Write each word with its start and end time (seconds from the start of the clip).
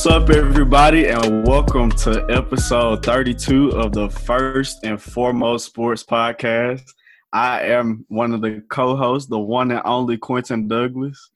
What's 0.00 0.14
up, 0.14 0.30
everybody, 0.30 1.08
and 1.08 1.46
welcome 1.46 1.90
to 1.90 2.24
episode 2.30 3.04
32 3.04 3.72
of 3.72 3.92
the 3.92 4.08
First 4.08 4.82
and 4.82 4.98
Foremost 5.00 5.66
Sports 5.66 6.02
Podcast. 6.02 6.94
I 7.34 7.60
am 7.64 8.06
one 8.08 8.32
of 8.32 8.40
the 8.40 8.64
co-hosts, 8.70 9.28
the 9.28 9.38
one 9.38 9.70
and 9.70 9.82
only 9.84 10.16
Quentin 10.16 10.66
Douglas. 10.66 11.32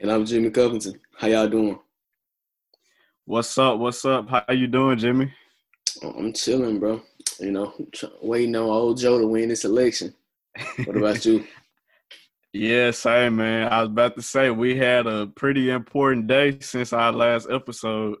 And 0.00 0.12
I'm 0.12 0.24
Jimmy 0.24 0.50
Covington. 0.50 1.00
How 1.16 1.26
y'all 1.26 1.48
doing? 1.48 1.80
What's 3.24 3.58
up? 3.58 3.80
What's 3.80 4.04
up? 4.04 4.28
How 4.28 4.44
you 4.52 4.68
doing, 4.68 4.98
Jimmy? 4.98 5.32
I'm 6.00 6.32
chilling, 6.32 6.78
bro. 6.78 7.02
You 7.40 7.50
know, 7.50 7.74
waiting 8.22 8.54
on 8.54 8.68
old 8.68 8.98
Joe 8.98 9.18
to 9.18 9.26
win 9.26 9.48
this 9.48 9.64
election. 9.64 10.14
What 10.84 10.96
about 10.96 11.24
you? 11.24 11.44
yeah, 12.56 12.90
same, 12.90 13.36
man. 13.36 13.70
I 13.70 13.80
was 13.82 13.90
about 13.90 14.16
to 14.16 14.22
say 14.22 14.50
we 14.50 14.76
had 14.76 15.06
a 15.06 15.26
pretty 15.26 15.68
important 15.68 16.26
day 16.26 16.58
since 16.60 16.92
our 16.92 17.12
last 17.12 17.48
episode. 17.50 18.16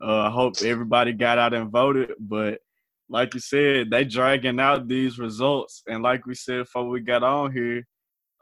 Uh, 0.00 0.26
I 0.26 0.30
hope 0.30 0.60
everybody 0.62 1.12
got 1.12 1.38
out 1.38 1.54
and 1.54 1.70
voted, 1.70 2.12
but 2.20 2.60
like 3.08 3.32
you 3.32 3.40
said, 3.40 3.90
they 3.90 4.04
dragging 4.04 4.60
out 4.60 4.88
these 4.88 5.18
results, 5.18 5.82
and 5.88 6.02
like 6.02 6.26
we 6.26 6.34
said 6.34 6.64
before 6.64 6.88
we 6.88 7.00
got 7.00 7.22
on 7.22 7.50
here, 7.50 7.82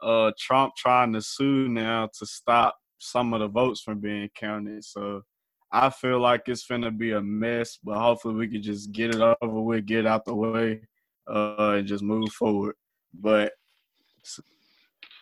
uh, 0.03 0.31
Trump 0.37 0.73
trying 0.77 1.13
to 1.13 1.21
sue 1.21 1.69
now 1.69 2.09
to 2.19 2.25
stop 2.25 2.75
some 2.99 3.33
of 3.33 3.39
the 3.39 3.47
votes 3.47 3.81
from 3.81 3.99
being 3.99 4.29
counted. 4.35 4.83
So 4.83 5.21
I 5.71 5.89
feel 5.89 6.19
like 6.19 6.43
it's 6.47 6.65
gonna 6.65 6.91
be 6.91 7.13
a 7.13 7.21
mess, 7.21 7.79
but 7.81 7.99
hopefully 7.99 8.35
we 8.35 8.49
can 8.49 8.61
just 8.61 8.91
get 8.91 9.15
it 9.15 9.21
over 9.21 9.61
with, 9.61 9.85
get 9.85 10.05
out 10.05 10.25
the 10.25 10.35
way, 10.35 10.81
uh, 11.25 11.75
and 11.77 11.87
just 11.87 12.03
move 12.03 12.29
forward. 12.33 12.75
But 13.13 13.53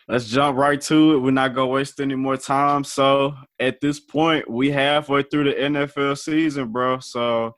let's 0.07 0.27
jump 0.27 0.57
right 0.57 0.79
to 0.81 1.15
it. 1.15 1.19
We're 1.19 1.31
not 1.31 1.53
gonna 1.55 1.67
waste 1.67 1.99
any 1.99 2.15
more 2.15 2.37
time. 2.37 2.83
So 2.83 3.33
at 3.59 3.81
this 3.81 3.99
point, 3.99 4.49
we 4.49 4.71
halfway 4.71 5.23
through 5.23 5.45
the 5.45 5.53
NFL 5.53 6.17
season, 6.17 6.71
bro. 6.71 6.99
So 6.99 7.55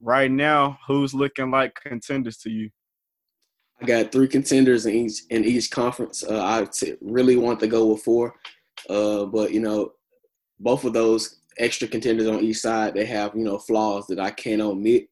right 0.00 0.30
now, 0.30 0.78
who's 0.86 1.14
looking 1.14 1.50
like 1.50 1.74
contenders 1.74 2.38
to 2.38 2.50
you? 2.50 2.70
I 3.80 3.86
got 3.86 4.10
three 4.10 4.28
contenders 4.28 4.86
in 4.86 4.94
each 4.94 5.22
in 5.30 5.44
each 5.44 5.70
conference. 5.70 6.24
Uh, 6.24 6.44
I 6.44 6.64
t- 6.64 6.96
really 7.00 7.36
want 7.36 7.60
to 7.60 7.66
go 7.66 7.86
with 7.86 8.02
four, 8.02 8.34
uh, 8.90 9.24
but 9.26 9.52
you 9.52 9.60
know, 9.60 9.92
both 10.60 10.84
of 10.84 10.92
those 10.92 11.38
extra 11.58 11.88
contenders 11.88 12.26
on 12.26 12.40
each 12.40 12.58
side, 12.58 12.94
they 12.94 13.04
have, 13.04 13.34
you 13.34 13.44
know, 13.44 13.58
flaws 13.58 14.06
that 14.06 14.20
I 14.20 14.30
can't 14.30 14.62
omit. 14.62 15.08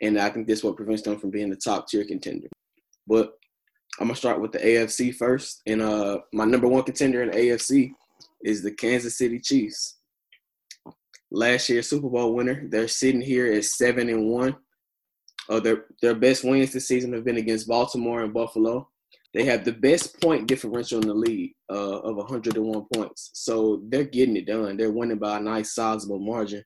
And 0.00 0.18
I 0.18 0.30
think 0.30 0.46
this 0.46 0.64
what 0.64 0.76
prevents 0.76 1.02
them 1.02 1.18
from 1.18 1.30
being 1.30 1.50
the 1.50 1.56
top 1.56 1.88
tier 1.88 2.04
contender. 2.04 2.48
But 3.06 3.34
I'm 3.98 4.06
gonna 4.06 4.16
start 4.16 4.40
with 4.40 4.52
the 4.52 4.58
AFC 4.58 5.14
first. 5.14 5.62
And 5.66 5.82
uh 5.82 6.20
my 6.32 6.44
number 6.44 6.68
one 6.68 6.84
contender 6.84 7.22
in 7.22 7.30
the 7.30 7.36
AFC 7.36 7.92
is 8.44 8.62
the 8.62 8.72
Kansas 8.72 9.18
City 9.18 9.38
Chiefs. 9.38 9.98
Last 11.30 11.68
year's 11.68 11.88
Super 11.88 12.08
Bowl 12.08 12.34
winner. 12.34 12.66
They're 12.68 12.88
sitting 12.88 13.20
here 13.20 13.52
at 13.52 13.64
seven 13.64 14.08
and 14.08 14.28
one. 14.28 14.56
Uh, 15.48 15.60
their 15.60 15.86
their 16.02 16.14
best 16.14 16.44
wins 16.44 16.72
this 16.72 16.88
season 16.88 17.12
have 17.12 17.24
been 17.24 17.38
against 17.38 17.68
Baltimore 17.68 18.22
and 18.22 18.32
Buffalo. 18.32 18.88
They 19.32 19.44
have 19.44 19.64
the 19.64 19.72
best 19.72 20.20
point 20.20 20.48
differential 20.48 21.00
in 21.00 21.06
the 21.06 21.14
league 21.14 21.52
uh, 21.70 22.00
of 22.00 22.16
101 22.16 22.86
points. 22.92 23.30
So 23.34 23.80
they're 23.88 24.04
getting 24.04 24.36
it 24.36 24.46
done. 24.46 24.76
They're 24.76 24.90
winning 24.90 25.18
by 25.18 25.38
a 25.38 25.40
nice, 25.40 25.74
sizable 25.74 26.18
margin. 26.18 26.64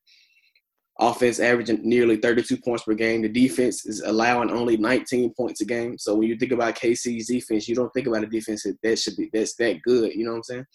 Offense 1.00 1.40
averaging 1.40 1.80
nearly 1.82 2.18
32 2.18 2.58
points 2.58 2.84
per 2.84 2.94
game. 2.94 3.22
The 3.22 3.28
defense 3.28 3.84
is 3.84 4.00
allowing 4.02 4.50
only 4.50 4.76
19 4.76 5.34
points 5.34 5.60
a 5.60 5.64
game. 5.64 5.98
So 5.98 6.14
when 6.14 6.28
you 6.28 6.36
think 6.36 6.52
about 6.52 6.76
KC's 6.76 7.27
defense, 7.27 7.68
you 7.68 7.74
don't 7.74 7.92
think 7.92 8.06
about 8.06 8.22
a 8.22 8.28
defense 8.28 8.62
that, 8.62 8.77
that 8.84 8.98
should 9.00 9.16
be 9.16 9.28
that's 9.33 9.56
that 9.56 9.83
good. 9.83 10.12
You 10.14 10.24
know 10.24 10.30
what 10.33 10.36
I'm 10.36 10.42
saying? 10.44 10.66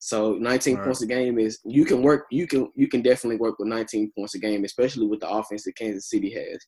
So 0.00 0.34
19 0.34 0.74
right. 0.74 0.84
points 0.84 1.00
a 1.00 1.06
game 1.06 1.38
is 1.38 1.60
you 1.64 1.86
can 1.86 2.02
work. 2.02 2.26
You 2.30 2.46
can 2.46 2.70
you 2.74 2.88
can 2.88 3.00
definitely 3.00 3.38
work 3.38 3.58
with 3.58 3.68
19 3.68 4.12
points 4.14 4.34
a 4.34 4.38
game, 4.38 4.64
especially 4.64 5.06
with 5.06 5.20
the 5.20 5.30
offense 5.30 5.64
that 5.64 5.76
Kansas 5.76 6.10
City 6.10 6.30
has. 6.30 6.58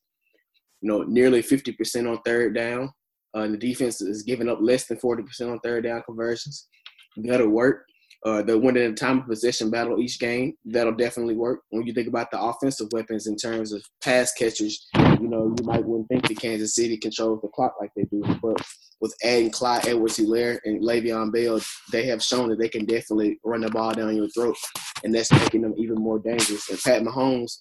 You 0.81 0.89
know, 0.89 1.03
nearly 1.03 1.43
50% 1.43 2.09
on 2.09 2.19
third 2.23 2.55
down. 2.55 2.91
Uh, 3.35 3.47
the 3.47 3.57
defense 3.57 4.01
is 4.01 4.23
giving 4.23 4.49
up 4.49 4.57
less 4.59 4.87
than 4.87 4.97
40% 4.97 5.51
on 5.51 5.59
third 5.59 5.83
down 5.83 6.01
conversions. 6.01 6.67
That'll 7.15 7.49
work. 7.49 7.85
Uh, 8.25 8.41
they're 8.41 8.57
winning 8.57 8.95
time 8.95 9.19
of 9.19 9.27
possession 9.27 9.69
battle 9.69 9.99
each 9.99 10.19
game. 10.19 10.53
That'll 10.65 10.95
definitely 10.95 11.35
work. 11.35 11.61
When 11.69 11.85
you 11.85 11.93
think 11.93 12.07
about 12.07 12.31
the 12.31 12.41
offensive 12.41 12.87
weapons 12.91 13.27
in 13.27 13.35
terms 13.35 13.71
of 13.71 13.83
pass 14.03 14.33
catchers, 14.33 14.87
you 14.95 15.27
know, 15.27 15.55
you 15.57 15.65
might 15.65 15.85
wouldn't 15.85 16.09
think 16.09 16.27
that 16.27 16.39
Kansas 16.39 16.75
City 16.75 16.97
controls 16.97 17.41
the 17.41 17.47
clock 17.49 17.75
like 17.79 17.91
they 17.95 18.05
do. 18.05 18.23
But 18.41 18.57
with 18.99 19.15
adding 19.23 19.51
Clyde 19.51 19.87
Edwards-Helaire 19.87 20.57
and 20.65 20.81
Le'Veon 20.81 21.31
Bell, 21.31 21.61
they 21.91 22.07
have 22.07 22.23
shown 22.23 22.49
that 22.49 22.59
they 22.59 22.69
can 22.69 22.85
definitely 22.85 23.39
run 23.43 23.61
the 23.61 23.69
ball 23.69 23.93
down 23.93 24.15
your 24.15 24.29
throat. 24.29 24.57
And 25.03 25.13
that's 25.13 25.31
making 25.31 25.61
them 25.61 25.75
even 25.77 25.95
more 25.95 26.19
dangerous. 26.19 26.69
And 26.69 26.79
Pat 26.79 27.03
Mahomes, 27.03 27.59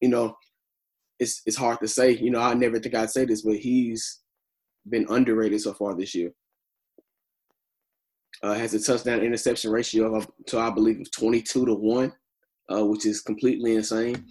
you 0.00 0.08
know, 0.08 0.34
it's 1.18 1.42
it's 1.46 1.56
hard 1.56 1.78
to 1.80 1.88
say. 1.88 2.12
You 2.12 2.30
know, 2.30 2.40
I 2.40 2.54
never 2.54 2.80
think 2.80 2.94
I'd 2.94 3.10
say 3.10 3.26
this, 3.26 3.42
but 3.42 3.56
he's 3.56 4.20
been 4.88 5.06
underrated 5.10 5.60
so 5.60 5.74
far 5.74 5.94
this 5.94 6.14
year. 6.14 6.32
Uh, 8.42 8.54
has 8.54 8.74
a 8.74 8.82
touchdown 8.82 9.20
interception 9.20 9.70
ratio 9.70 10.14
of 10.14 10.28
to 10.46 10.58
I 10.58 10.70
believe 10.70 11.08
22 11.12 11.66
to 11.66 11.74
one, 11.74 12.12
uh, 12.72 12.84
which 12.84 13.06
is 13.06 13.20
completely 13.20 13.76
insane. 13.76 14.26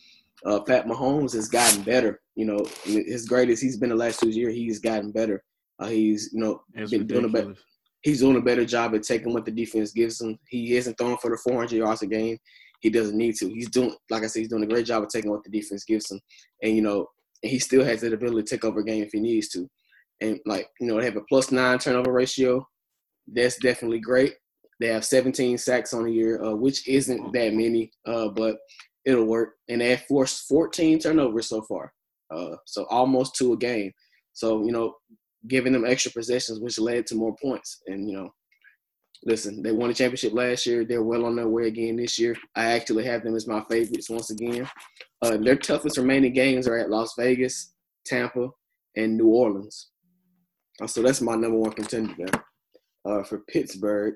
Uh, 0.45 0.59
Pat 0.59 0.85
Mahomes 0.85 1.33
has 1.33 1.47
gotten 1.47 1.81
better. 1.83 2.19
You 2.35 2.45
know, 2.45 2.65
as 3.11 3.25
great 3.25 3.49
as 3.49 3.61
he's 3.61 3.77
been 3.77 3.89
the 3.89 3.95
last 3.95 4.19
two 4.19 4.29
years, 4.29 4.53
he's 4.53 4.79
gotten 4.79 5.11
better. 5.11 5.43
Uh, 5.79 5.87
he's 5.87 6.29
you 6.33 6.41
know 6.41 6.61
it's 6.73 6.91
been 6.91 7.01
ridiculous. 7.01 7.07
doing 7.07 7.25
a 7.25 7.29
better. 7.47 7.61
He's 8.01 8.19
doing 8.19 8.37
a 8.37 8.41
better 8.41 8.65
job 8.65 8.95
at 8.95 9.03
taking 9.03 9.31
what 9.33 9.45
the 9.45 9.51
defense 9.51 9.91
gives 9.91 10.19
him. 10.19 10.37
He 10.49 10.75
isn't 10.75 10.97
throwing 10.97 11.17
for 11.17 11.29
the 11.29 11.37
400 11.37 11.71
yards 11.71 12.01
a 12.01 12.07
game. 12.07 12.37
He 12.79 12.89
doesn't 12.89 13.15
need 13.15 13.35
to. 13.35 13.47
He's 13.47 13.69
doing, 13.69 13.95
like 14.09 14.23
I 14.23 14.27
said, 14.27 14.39
he's 14.39 14.49
doing 14.49 14.63
a 14.63 14.67
great 14.67 14.87
job 14.87 15.03
of 15.03 15.09
taking 15.09 15.29
what 15.29 15.43
the 15.43 15.51
defense 15.51 15.85
gives 15.85 16.09
him. 16.09 16.19
And 16.63 16.75
you 16.75 16.81
know, 16.81 17.05
he 17.43 17.59
still 17.59 17.85
has 17.85 18.01
that 18.01 18.13
ability 18.13 18.43
to 18.43 18.49
take 18.49 18.65
over 18.65 18.79
a 18.79 18.83
game 18.83 19.03
if 19.03 19.11
he 19.11 19.19
needs 19.19 19.49
to 19.49 19.69
and 20.21 20.39
like 20.45 20.67
you 20.79 20.87
know 20.87 20.97
they 20.97 21.05
have 21.05 21.17
a 21.17 21.21
plus 21.21 21.51
nine 21.51 21.79
turnover 21.79 22.13
ratio. 22.13 22.65
That's 23.33 23.57
definitely 23.57 23.99
great. 23.99 24.35
They 24.79 24.87
have 24.87 25.05
17 25.05 25.57
sacks 25.57 25.93
on 25.93 26.05
the 26.05 26.11
year, 26.11 26.43
uh, 26.43 26.55
which 26.55 26.87
isn't 26.87 27.31
that 27.33 27.53
many, 27.53 27.91
uh, 28.05 28.29
but 28.29 28.57
it'll 29.05 29.25
work. 29.25 29.53
And 29.69 29.81
they 29.81 29.91
have 29.91 30.05
forced 30.05 30.47
14 30.47 30.99
turnovers 30.99 31.47
so 31.49 31.61
far, 31.61 31.93
uh, 32.33 32.55
so 32.65 32.85
almost 32.89 33.35
two 33.35 33.53
a 33.53 33.57
game. 33.57 33.91
So 34.33 34.65
you 34.65 34.71
know, 34.71 34.95
giving 35.47 35.73
them 35.73 35.85
extra 35.85 36.11
possessions, 36.11 36.59
which 36.59 36.79
led 36.79 37.05
to 37.07 37.15
more 37.15 37.35
points. 37.41 37.81
And 37.87 38.09
you 38.09 38.17
know, 38.17 38.33
listen, 39.23 39.61
they 39.61 39.71
won 39.71 39.91
a 39.91 39.93
championship 39.93 40.33
last 40.33 40.65
year. 40.65 40.83
They're 40.83 41.03
well 41.03 41.25
on 41.25 41.35
their 41.35 41.47
way 41.49 41.67
again 41.67 41.97
this 41.97 42.17
year. 42.17 42.35
I 42.55 42.71
actually 42.71 43.05
have 43.05 43.23
them 43.23 43.35
as 43.35 43.47
my 43.47 43.63
favorites 43.69 44.09
once 44.09 44.31
again. 44.31 44.67
Uh, 45.21 45.37
their 45.37 45.55
toughest 45.55 45.97
remaining 45.97 46.33
games 46.33 46.67
are 46.67 46.77
at 46.77 46.89
Las 46.89 47.13
Vegas, 47.17 47.73
Tampa, 48.05 48.49
and 48.95 49.17
New 49.17 49.27
Orleans. 49.27 49.91
Uh, 50.81 50.87
so 50.87 51.03
that's 51.03 51.21
my 51.21 51.35
number 51.35 51.57
one 51.57 51.71
contender 51.71 52.13
there. 52.17 52.43
Uh, 53.05 53.23
for 53.23 53.39
Pittsburgh, 53.39 54.15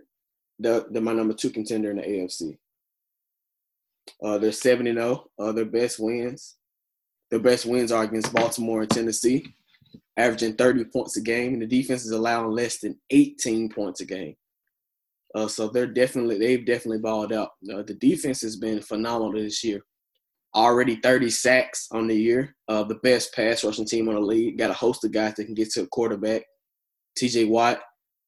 they're, 0.60 0.86
my 0.92 1.14
number 1.14 1.34
two 1.34 1.50
contender 1.50 1.92
in 1.92 1.98
the 1.98 2.04
AFC. 2.04 2.58
Uh, 4.24 4.38
they're 4.38 4.52
7 4.52 4.86
0. 4.86 5.26
Uh, 5.40 5.52
their 5.52 5.66
best 5.66 6.00
wins. 6.00 6.56
Their 7.32 7.40
best 7.40 7.66
wins 7.66 7.92
are 7.92 8.04
against 8.04 8.34
Baltimore 8.34 8.82
and 8.82 8.90
Tennessee, 8.90 9.56
averaging 10.16 10.56
30 10.56 10.86
points 10.86 11.18
a 11.18 11.22
game. 11.22 11.54
And 11.54 11.62
the 11.62 11.68
defense 11.68 12.06
is 12.06 12.12
allowing 12.12 12.52
less 12.52 12.80
than 12.80 13.00
18 13.10 13.70
points 13.70 14.02
a 14.02 14.06
game. 14.06 14.36
Uh, 15.34 15.48
so 15.48 15.68
they're 15.68 15.88
definitely, 15.88 16.38
they've 16.38 16.66
definitely 16.66 17.00
balled 17.00 17.34
out. 17.34 17.50
Uh, 17.70 17.82
the 17.82 17.96
defense 17.96 18.42
has 18.42 18.56
been 18.56 18.82
phenomenal 18.82 19.34
this 19.34 19.64
year 19.64 19.82
already 20.56 20.96
30 20.96 21.30
sacks 21.30 21.88
on 21.92 22.08
the 22.08 22.16
year. 22.16 22.56
Uh, 22.68 22.84
the 22.84 22.96
best 22.96 23.34
pass 23.36 23.64
rushing 23.64 23.86
team 23.86 24.08
on 24.08 24.16
the 24.16 24.22
league. 24.22 24.58
Got 24.58 24.72
a 24.72 24.74
host 24.74 25.04
of 25.04 25.12
guys 25.12 25.36
that 25.36 25.46
can 25.46 25.54
get 25.54 25.70
to 25.72 25.84
a 25.84 25.88
quarterback. 25.88 26.44
TJ 27.20 27.50
Watt, 27.50 27.80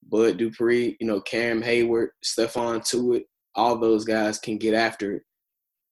Bud 0.04 0.38
Dupree, 0.38 0.96
you 1.00 1.08
know, 1.08 1.22
Cam 1.22 1.62
Heyward, 1.62 2.10
Stephon 2.24 2.82
Tuitt, 2.82 3.24
all 3.56 3.78
those 3.78 4.06
guys 4.06 4.40
can 4.40 4.58
get 4.58 4.74
after 4.74 5.14
it. 5.14 5.24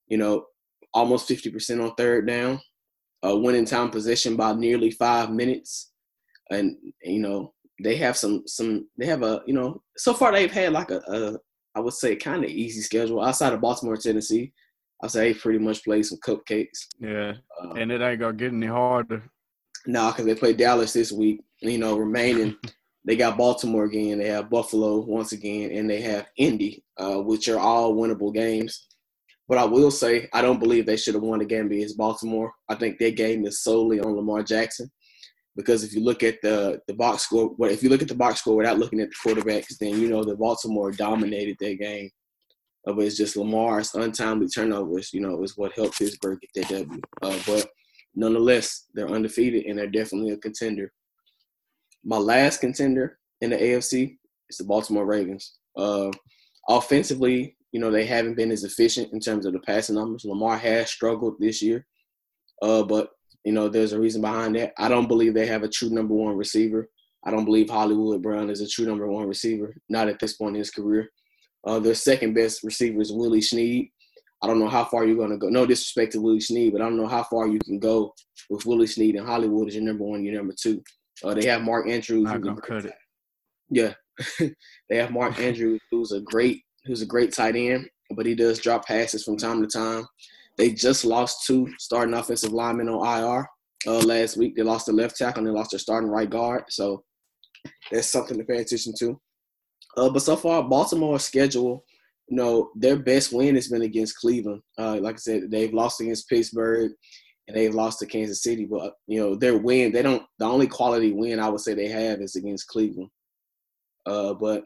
You 0.08 0.18
know, 0.18 0.46
almost 0.94 1.28
50% 1.28 1.84
on 1.84 1.94
third 1.96 2.28
down, 2.28 2.62
uh, 3.26 3.36
winning 3.36 3.66
time 3.66 3.90
possession 3.90 4.36
by 4.36 4.54
nearly 4.54 4.92
five 4.92 5.32
minutes. 5.32 5.92
And, 6.52 6.78
you 7.04 7.20
know, 7.20 7.54
they 7.84 7.96
have 7.98 8.16
some, 8.16 8.44
some, 8.46 8.88
they 8.98 9.06
have 9.08 9.24
a, 9.24 9.42
you 9.46 9.54
know, 9.54 9.82
so 9.98 10.14
far 10.14 10.32
they've 10.32 10.52
had 10.52 10.72
like 10.72 10.92
a, 10.92 11.02
a 11.08 11.38
I 11.76 11.82
would 11.82 11.94
say, 11.94 12.16
kind 12.16 12.44
of 12.44 12.50
easy 12.50 12.82
schedule 12.82 13.22
outside 13.22 13.54
of 13.54 13.62
Baltimore, 13.62 13.98
Tennessee. 13.98 14.54
I 15.04 15.08
say 15.08 15.34
he 15.34 15.40
pretty 15.40 15.60
much 15.60 15.84
played 15.84 16.06
some 16.06 16.20
cupcakes. 16.20 16.88
Yeah, 17.00 17.34
uh, 17.62 17.74
and 17.74 17.92
it 17.92 18.02
ain't 18.02 18.22
gonna 18.22 18.34
get 18.34 18.54
any 18.54 18.68
harder. 18.68 19.22
Nah, 19.86 20.12
because 20.12 20.26
they 20.26 20.36
play 20.36 20.54
Dallas 20.54 20.94
this 20.94 21.12
week. 21.12 21.42
You 21.60 21.78
know, 21.78 21.98
remaining 21.98 22.56
they 23.06 23.16
got 23.16 23.38
Baltimore 23.38 23.86
again, 23.86 24.18
they 24.18 24.28
have 24.28 24.50
Buffalo 24.50 25.00
once 25.00 25.32
again, 25.32 25.72
and 25.72 25.90
they 25.90 26.02
have 26.02 26.28
Indy, 26.38 26.84
uh, 26.98 27.18
which 27.18 27.48
are 27.48 27.60
all 27.60 27.96
winnable 27.96 28.34
games. 28.34 28.88
But 29.48 29.60
I 29.60 29.66
will 29.66 29.92
say, 29.92 30.28
I 30.34 30.42
don't 30.42 30.60
believe 30.60 30.86
they 30.86 30.98
should 30.98 31.14
have 31.14 31.22
won 31.24 31.40
the 31.40 31.46
game 31.46 31.68
against 31.68 31.98
Baltimore. 31.98 32.52
I 32.68 32.76
think 32.76 32.98
their 32.98 33.12
game 33.12 33.46
is 33.46 33.62
solely 33.62 34.00
on 34.00 34.16
Lamar 34.16 34.42
Jackson. 34.42 34.92
Because 35.56 35.84
if 35.84 35.94
you 35.94 36.02
look 36.02 36.22
at 36.24 36.42
the 36.42 36.82
the 36.88 36.94
box 36.94 37.24
score, 37.24 37.56
well, 37.58 37.72
if 37.72 37.82
you 37.82 37.90
look 37.90 38.02
at 38.02 38.10
the 38.10 38.16
box 38.16 38.40
score 38.40 38.58
without 38.58 38.80
looking 38.80 39.00
at 39.00 39.10
the 39.10 39.16
quarterbacks, 39.30 39.78
then 39.80 40.02
you 40.02 40.10
know 40.10 40.24
that 40.24 40.40
Baltimore 40.40 40.92
dominated 40.92 41.56
their 41.60 41.76
game 41.76 42.10
but 42.94 43.00
it's 43.00 43.18
just 43.18 43.36
Lamar's 43.36 43.96
untimely 43.96 44.48
turnovers, 44.48 45.12
you 45.12 45.22
know, 45.22 45.42
is 45.44 45.58
what 45.58 45.74
helped 45.74 45.98
Pittsburgh 45.98 46.40
get 46.42 46.70
that 46.70 46.80
W. 46.86 47.02
Uh, 47.22 47.40
but 47.48 47.68
nonetheless, 48.14 48.86
they're 48.94 49.10
undefeated 49.10 49.66
and 49.66 49.78
they're 49.78 49.88
definitely 49.88 50.32
a 50.32 50.38
contender. 50.38 50.92
My 52.06 52.18
last 52.18 52.62
contender 52.62 53.18
in 53.42 53.50
the 53.50 53.58
AFC 53.58 54.18
is 54.50 54.58
the 54.58 54.64
Baltimore 54.64 55.06
Ravens. 55.06 55.58
Uh, 55.76 56.12
offensively, 56.70 57.58
you 57.72 57.80
know, 57.80 57.92
they 57.92 58.06
haven't 58.06 58.36
been 58.36 58.52
as 58.52 58.64
efficient 58.64 59.12
in 59.12 59.20
terms 59.20 59.46
of 59.46 59.54
the 59.54 59.60
passing 59.60 59.96
numbers. 59.96 60.24
Lamar 60.24 60.58
has 60.58 60.92
struggled 60.92 61.36
this 61.40 61.62
year, 61.62 61.86
uh, 62.62 62.84
but 62.84 63.10
you 63.44 63.52
know, 63.52 63.68
there's 63.70 63.94
a 63.94 64.00
reason 64.00 64.22
behind 64.22 64.56
that. 64.56 64.74
I 64.78 64.88
don't 64.88 65.08
believe 65.08 65.34
they 65.34 65.48
have 65.48 65.64
a 65.64 65.70
true 65.70 65.90
number 65.90 66.14
one 66.14 66.36
receiver. 66.36 66.90
I 67.26 67.32
don't 67.32 67.46
believe 67.46 67.70
Hollywood 67.70 68.22
Brown 68.22 68.50
is 68.50 68.62
a 68.62 68.68
true 68.68 68.86
number 68.86 69.08
one 69.08 69.28
receiver, 69.28 69.76
not 69.90 70.08
at 70.08 70.20
this 70.20 70.34
point 70.34 70.56
in 70.56 70.60
his 70.60 70.72
career. 70.72 71.10
Uh, 71.66 71.80
their 71.80 71.96
second 71.96 72.34
best 72.34 72.64
receiver 72.64 73.02
is 73.02 73.12
Willie 73.12 73.42
Snead. 73.42 73.90
I 74.44 74.48
don't 74.48 74.60
know 74.60 74.70
how 74.70 74.86
far 74.86 75.06
you're 75.06 75.16
going 75.16 75.32
to 75.32 75.38
go. 75.38 75.50
No 75.50 75.66
disrespect 75.66 76.12
to 76.12 76.22
Willie 76.22 76.40
Snead, 76.40 76.74
but 76.74 76.82
I 76.82 76.86
don't 76.86 76.98
know 76.98 77.08
how 77.08 77.24
far 77.24 77.48
you 77.48 77.58
can 77.60 77.80
go 77.80 78.14
with 78.50 78.66
Willie 78.66 78.86
Snead 78.86 79.16
and 79.16 79.26
Hollywood 79.26 79.68
as 79.68 79.76
your 79.76 79.84
number 79.84 80.04
one, 80.04 80.24
your 80.24 80.36
number 80.36 80.54
two. 80.60 80.84
Uh, 81.24 81.34
they 81.34 81.46
have 81.46 81.62
Mark 81.62 81.88
Andrews. 81.88 82.24
Not 82.24 82.42
gonna 82.42 82.62
cut 82.62 82.86
it. 82.86 82.94
Yeah, 83.70 83.94
they 84.90 84.98
have 84.98 85.12
Mark 85.12 85.40
Andrews, 85.40 85.82
who's 85.92 86.12
a 86.12 86.22
great, 86.22 86.62
who's 86.86 87.02
a 87.02 87.06
great 87.06 87.34
tight 87.34 87.56
end, 87.56 87.88
but 88.16 88.26
he 88.26 88.36
does 88.36 88.60
drop 88.60 88.86
passes 88.86 89.24
from 89.24 89.38
time 89.38 89.62
to 89.62 89.68
time. 89.68 90.06
They 90.58 90.72
just 90.72 91.04
lost 91.06 91.46
two 91.46 91.68
starting 91.80 92.14
offensive 92.14 92.54
linemen 92.54 92.90
on 92.90 93.06
IR 93.06 93.48
uh, 93.88 94.00
last 94.00 94.38
week. 94.38 94.56
They 94.56 94.64
lost 94.64 94.86
the 94.86 94.94
left 94.94 95.18
tackle 95.18 95.40
and 95.40 95.48
they 95.48 95.58
lost 95.58 95.72
their 95.72 95.80
starting 95.80 96.10
right 96.10 96.30
guard. 96.30 96.64
So 96.70 97.04
that's 97.92 98.10
something 98.10 98.38
to 98.38 98.44
pay 98.44 98.60
attention 98.60 98.94
to. 99.00 99.20
Uh, 99.98 100.10
but 100.10 100.22
so 100.22 100.36
far, 100.36 100.64
Baltimore's 100.64 101.24
schedule, 101.24 101.84
you 102.28 102.38
know, 102.38 102.70
their 102.76 102.98
best 102.98 103.34
win 103.34 103.56
has 103.56 103.68
been 103.68 103.84
against 103.84 104.18
Cleveland. 104.18 104.62
Uh, 104.78 104.98
like 105.02 105.16
I 105.16 105.20
said, 105.20 105.52
they've 105.52 105.74
lost 105.74 106.02
against 106.02 106.30
Pittsburgh 106.30 106.92
and 107.48 107.56
they've 107.56 107.76
lost 107.76 108.00
to 108.00 108.06
Kansas 108.06 108.44
City. 108.44 108.66
But 108.66 108.94
you 109.08 109.20
know, 109.20 109.36
their 109.36 109.58
win, 109.58 109.92
they 109.92 110.02
don't. 110.02 110.24
The 110.40 110.46
only 110.46 110.68
quality 110.68 111.12
win 111.12 111.40
I 111.40 111.50
would 111.50 111.62
say 111.62 111.74
they 111.74 111.88
have 111.90 112.22
is 112.22 112.36
against 112.36 112.68
Cleveland. 112.68 113.10
Uh, 114.06 114.34
but 114.34 114.64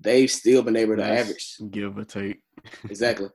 they've 0.00 0.30
still 0.30 0.62
been 0.62 0.76
able 0.76 0.96
to 0.96 1.04
average 1.04 1.56
Give 1.70 1.96
or 1.96 2.04
take. 2.04 2.40
exactly. 2.84 3.28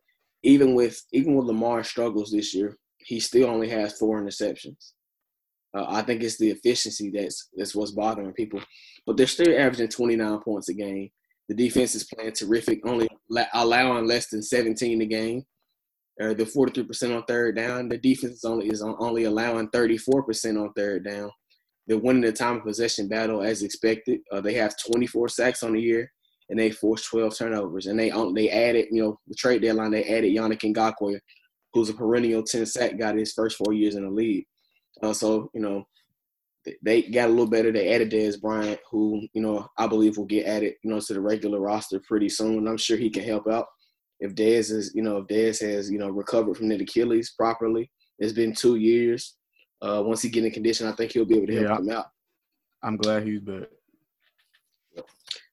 Even 0.44 0.74
with 0.74 1.02
even 1.12 1.36
with 1.36 1.48
Lamar 1.48 1.84
struggles 1.84 2.32
this 2.32 2.54
year, 2.54 2.78
he 2.98 3.20
still 3.20 3.50
only 3.50 3.70
has 3.70 3.98
four 3.98 4.22
interceptions. 4.22 4.92
Uh, 5.76 5.86
I 5.88 6.02
think 6.02 6.24
it's 6.24 6.38
the 6.38 6.50
efficiency 6.50 7.12
that's 7.14 7.50
that's 7.56 7.76
what's 7.76 7.92
bothering 7.92 8.34
people. 8.34 8.62
But 9.06 9.18
they're 9.18 9.28
still 9.28 9.58
averaging 9.58 9.90
29 9.90 10.40
points 10.40 10.70
a 10.70 10.74
game. 10.74 11.10
The 11.48 11.56
defense 11.56 11.96
is 11.96 12.08
playing 12.14 12.34
terrific, 12.34 12.86
only 12.86 13.08
la- 13.30 13.46
allowing 13.54 14.06
less 14.06 14.30
than 14.30 14.44
17 14.44 15.02
a 15.02 15.06
game. 15.06 15.44
Uh, 16.22 16.34
they're 16.34 16.46
43% 16.46 17.16
on 17.16 17.24
third 17.24 17.56
down. 17.56 17.88
The 17.88 17.98
defense 17.98 18.34
is 18.36 18.46
only 18.46 18.68
is 18.68 18.82
only 18.82 19.24
allowing 19.24 19.70
34% 19.70 20.62
on 20.62 20.74
third 20.74 21.06
down. 21.06 21.32
They're 21.88 21.98
winning 21.98 22.22
the 22.22 22.34
time 22.34 22.58
of 22.58 22.64
possession 22.64 23.08
battle 23.08 23.42
as 23.42 23.64
expected. 23.64 24.20
Uh, 24.32 24.42
they 24.42 24.54
have 24.54 24.76
24 24.94 25.30
sacks 25.30 25.64
on 25.64 25.74
the 25.74 25.82
year, 25.82 26.12
and 26.50 26.60
they 26.60 26.72
forced 26.72 27.10
12 27.10 27.38
turnovers. 27.38 27.88
And 27.88 27.98
they 27.98 28.12
they 28.36 28.50
added, 28.50 28.88
you 28.92 29.02
know, 29.02 29.20
the 29.28 29.36
trade 29.36 29.62
deadline 29.62 29.92
they 29.92 30.04
added 30.04 30.36
Yannick 30.36 30.62
Ngakoue, 30.62 31.20
who's 31.74 31.90
a 31.90 31.94
perennial 31.94 32.44
10 32.44 32.66
sack 32.66 32.98
guy 33.00 33.16
his 33.16 33.34
first 33.34 33.58
four 33.58 33.74
years 33.74 33.96
in 33.96 34.04
the 34.04 34.12
league. 34.12 34.46
Uh, 35.02 35.14
so 35.14 35.50
you 35.54 35.62
know, 35.62 35.88
they 36.84 37.04
got 37.04 37.30
a 37.30 37.32
little 37.32 37.50
better. 37.50 37.72
They 37.72 37.94
added 37.94 38.12
Dez 38.12 38.40
Bryant, 38.40 38.80
who 38.92 39.26
you 39.34 39.42
know 39.42 39.66
I 39.78 39.88
believe 39.88 40.18
will 40.18 40.26
get 40.26 40.46
added, 40.46 40.74
you 40.84 40.92
know, 40.92 41.00
to 41.00 41.14
the 41.14 41.22
regular 41.22 41.62
roster 41.62 42.02
pretty 42.06 42.28
soon. 42.28 42.68
I'm 42.68 42.78
sure 42.78 42.98
he 42.98 43.10
can 43.10 43.24
help 43.24 43.48
out 43.48 43.68
if 44.20 44.36
Dez 44.36 44.72
is, 44.72 44.92
you 44.94 45.02
know, 45.02 45.18
if 45.18 45.28
Dez 45.28 45.62
has, 45.62 45.90
you 45.90 45.98
know, 45.98 46.10
recovered 46.10 46.58
from 46.58 46.68
the 46.70 46.76
Achilles 46.76 47.32
properly. 47.38 47.90
It's 48.20 48.34
been 48.34 48.54
two 48.54 48.76
years. 48.76 49.38
Uh, 49.82 50.04
once 50.06 50.22
he 50.22 50.30
get 50.30 50.44
in 50.44 50.52
condition, 50.52 50.88
I 50.88 50.92
think 50.92 51.12
he'll 51.14 51.26
be 51.26 51.38
able 51.38 51.48
to 51.48 51.56
help 51.56 51.68
Yeah. 51.70 51.78
him 51.78 51.90
out. 51.92 52.08
I'm 52.84 52.98
glad 52.98 53.24
he's 53.26 53.40
back. 53.40 53.70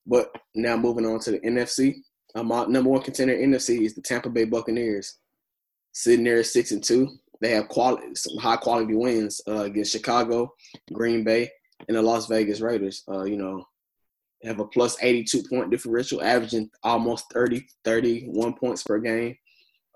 But 0.06 0.30
now 0.54 0.76
moving 0.76 1.06
on 1.06 1.20
to 1.20 1.32
the 1.32 1.40
NFC, 1.40 1.96
uh, 2.34 2.42
my 2.42 2.64
number 2.66 2.90
one 2.90 3.02
contender 3.02 3.34
in 3.34 3.50
NFC 3.52 3.84
is 3.84 3.94
the 3.94 4.02
Tampa 4.02 4.30
Bay 4.30 4.44
Buccaneers, 4.44 5.18
sitting 5.92 6.24
there 6.24 6.38
at 6.38 6.46
six 6.46 6.70
and 6.72 6.82
two. 6.82 7.08
They 7.40 7.50
have 7.50 7.68
quality, 7.68 8.14
some 8.14 8.36
high 8.38 8.56
quality 8.56 8.94
wins 8.94 9.40
uh, 9.48 9.62
against 9.62 9.92
Chicago, 9.92 10.54
Green 10.92 11.22
Bay, 11.24 11.50
and 11.88 11.96
the 11.96 12.02
Las 12.02 12.26
Vegas 12.28 12.60
Raiders. 12.60 13.02
Uh, 13.08 13.24
you 13.24 13.36
know, 13.36 13.64
have 14.46 14.60
a 14.60 14.66
plus 14.66 14.96
82 15.02 15.44
point 15.48 15.70
differential, 15.70 16.22
averaging 16.22 16.70
almost 16.82 17.26
30, 17.32 17.66
31 17.84 18.54
points 18.54 18.82
per 18.82 18.98
game, 18.98 19.36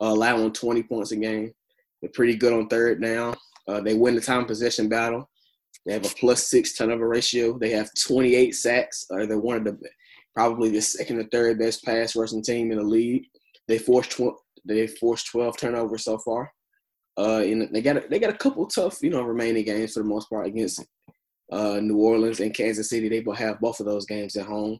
uh, 0.00 0.06
allowing 0.06 0.52
20 0.52 0.82
points 0.82 1.12
a 1.12 1.16
game. 1.16 1.52
They're 2.00 2.10
pretty 2.14 2.36
good 2.36 2.52
on 2.52 2.68
third 2.68 3.02
down. 3.02 3.36
Uh, 3.68 3.80
they 3.80 3.94
win 3.94 4.14
the 4.14 4.20
time 4.20 4.46
possession 4.46 4.88
battle. 4.88 5.28
They 5.86 5.92
have 5.92 6.04
a 6.04 6.14
plus 6.16 6.48
six 6.48 6.74
turnover 6.74 7.08
ratio. 7.08 7.58
They 7.58 7.70
have 7.70 7.90
28 8.06 8.54
sacks. 8.54 9.06
Uh, 9.10 9.26
they're 9.26 9.38
one 9.38 9.56
of 9.56 9.64
the 9.64 9.78
probably 10.34 10.70
the 10.70 10.80
second 10.80 11.18
or 11.18 11.24
third 11.24 11.58
best 11.58 11.84
pass 11.84 12.16
rushing 12.16 12.42
team 12.42 12.70
in 12.70 12.78
the 12.78 12.84
league. 12.84 13.24
They 13.68 13.78
forced 13.78 14.12
tw- 14.12 14.36
they 14.64 14.86
forced 14.86 15.28
12 15.28 15.56
turnovers 15.56 16.04
so 16.04 16.18
far. 16.18 16.52
Uh, 17.18 17.42
and 17.44 17.68
they 17.74 17.82
got 17.82 17.96
a, 17.96 18.08
they 18.08 18.18
got 18.18 18.30
a 18.30 18.38
couple 18.38 18.66
tough 18.66 18.98
you 19.02 19.10
know 19.10 19.22
remaining 19.22 19.64
games 19.64 19.92
for 19.92 20.00
the 20.00 20.08
most 20.08 20.30
part 20.30 20.46
against 20.46 20.84
uh, 21.50 21.80
New 21.80 21.96
Orleans 21.96 22.40
and 22.40 22.54
Kansas 22.54 22.90
City. 22.90 23.08
They 23.08 23.20
will 23.20 23.34
have 23.34 23.60
both 23.60 23.80
of 23.80 23.86
those 23.86 24.06
games 24.06 24.36
at 24.36 24.46
home. 24.46 24.78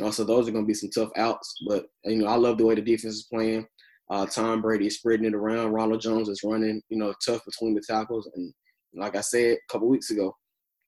Also, 0.00 0.24
those 0.24 0.48
are 0.48 0.52
going 0.52 0.64
to 0.64 0.68
be 0.68 0.74
some 0.74 0.90
tough 0.90 1.10
outs. 1.16 1.54
But 1.68 1.86
you 2.04 2.16
know, 2.16 2.26
I 2.26 2.36
love 2.36 2.58
the 2.58 2.66
way 2.66 2.74
the 2.74 2.82
defense 2.82 3.14
is 3.14 3.28
playing. 3.32 3.66
Uh, 4.10 4.26
Tom 4.26 4.60
Brady 4.60 4.86
is 4.86 4.96
spreading 4.96 5.26
it 5.26 5.34
around. 5.34 5.72
Ronald 5.72 6.00
Jones 6.00 6.28
is 6.28 6.42
running, 6.44 6.82
you 6.88 6.98
know, 6.98 7.14
tough 7.24 7.44
between 7.44 7.74
the 7.74 7.80
tackles. 7.80 8.28
And 8.34 8.52
like 8.94 9.16
I 9.16 9.20
said 9.20 9.56
a 9.56 9.72
couple 9.72 9.88
weeks 9.88 10.10
ago, 10.10 10.36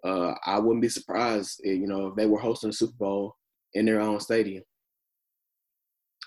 uh, 0.05 0.35
I 0.45 0.59
wouldn't 0.59 0.83
be 0.83 0.91
surprised, 0.91 1.61
eh, 1.65 1.73
you 1.73 1.87
know, 1.87 2.09
if 2.09 2.17
they 2.17 2.27
were 2.27 2.39
hosting 2.39 2.71
the 2.71 2.77
Super 2.77 2.97
Bowl 2.99 3.37
in 3.73 3.87
their 3.87 4.01
own 4.01 4.21
stadium. 4.21 4.63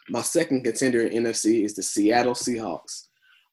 My 0.09 0.21
second 0.21 0.63
contender 0.63 1.01
in 1.01 1.23
NFC 1.23 1.63
is 1.63 1.75
the 1.75 1.83
Seattle 1.83 2.33
Seahawks. 2.33 3.07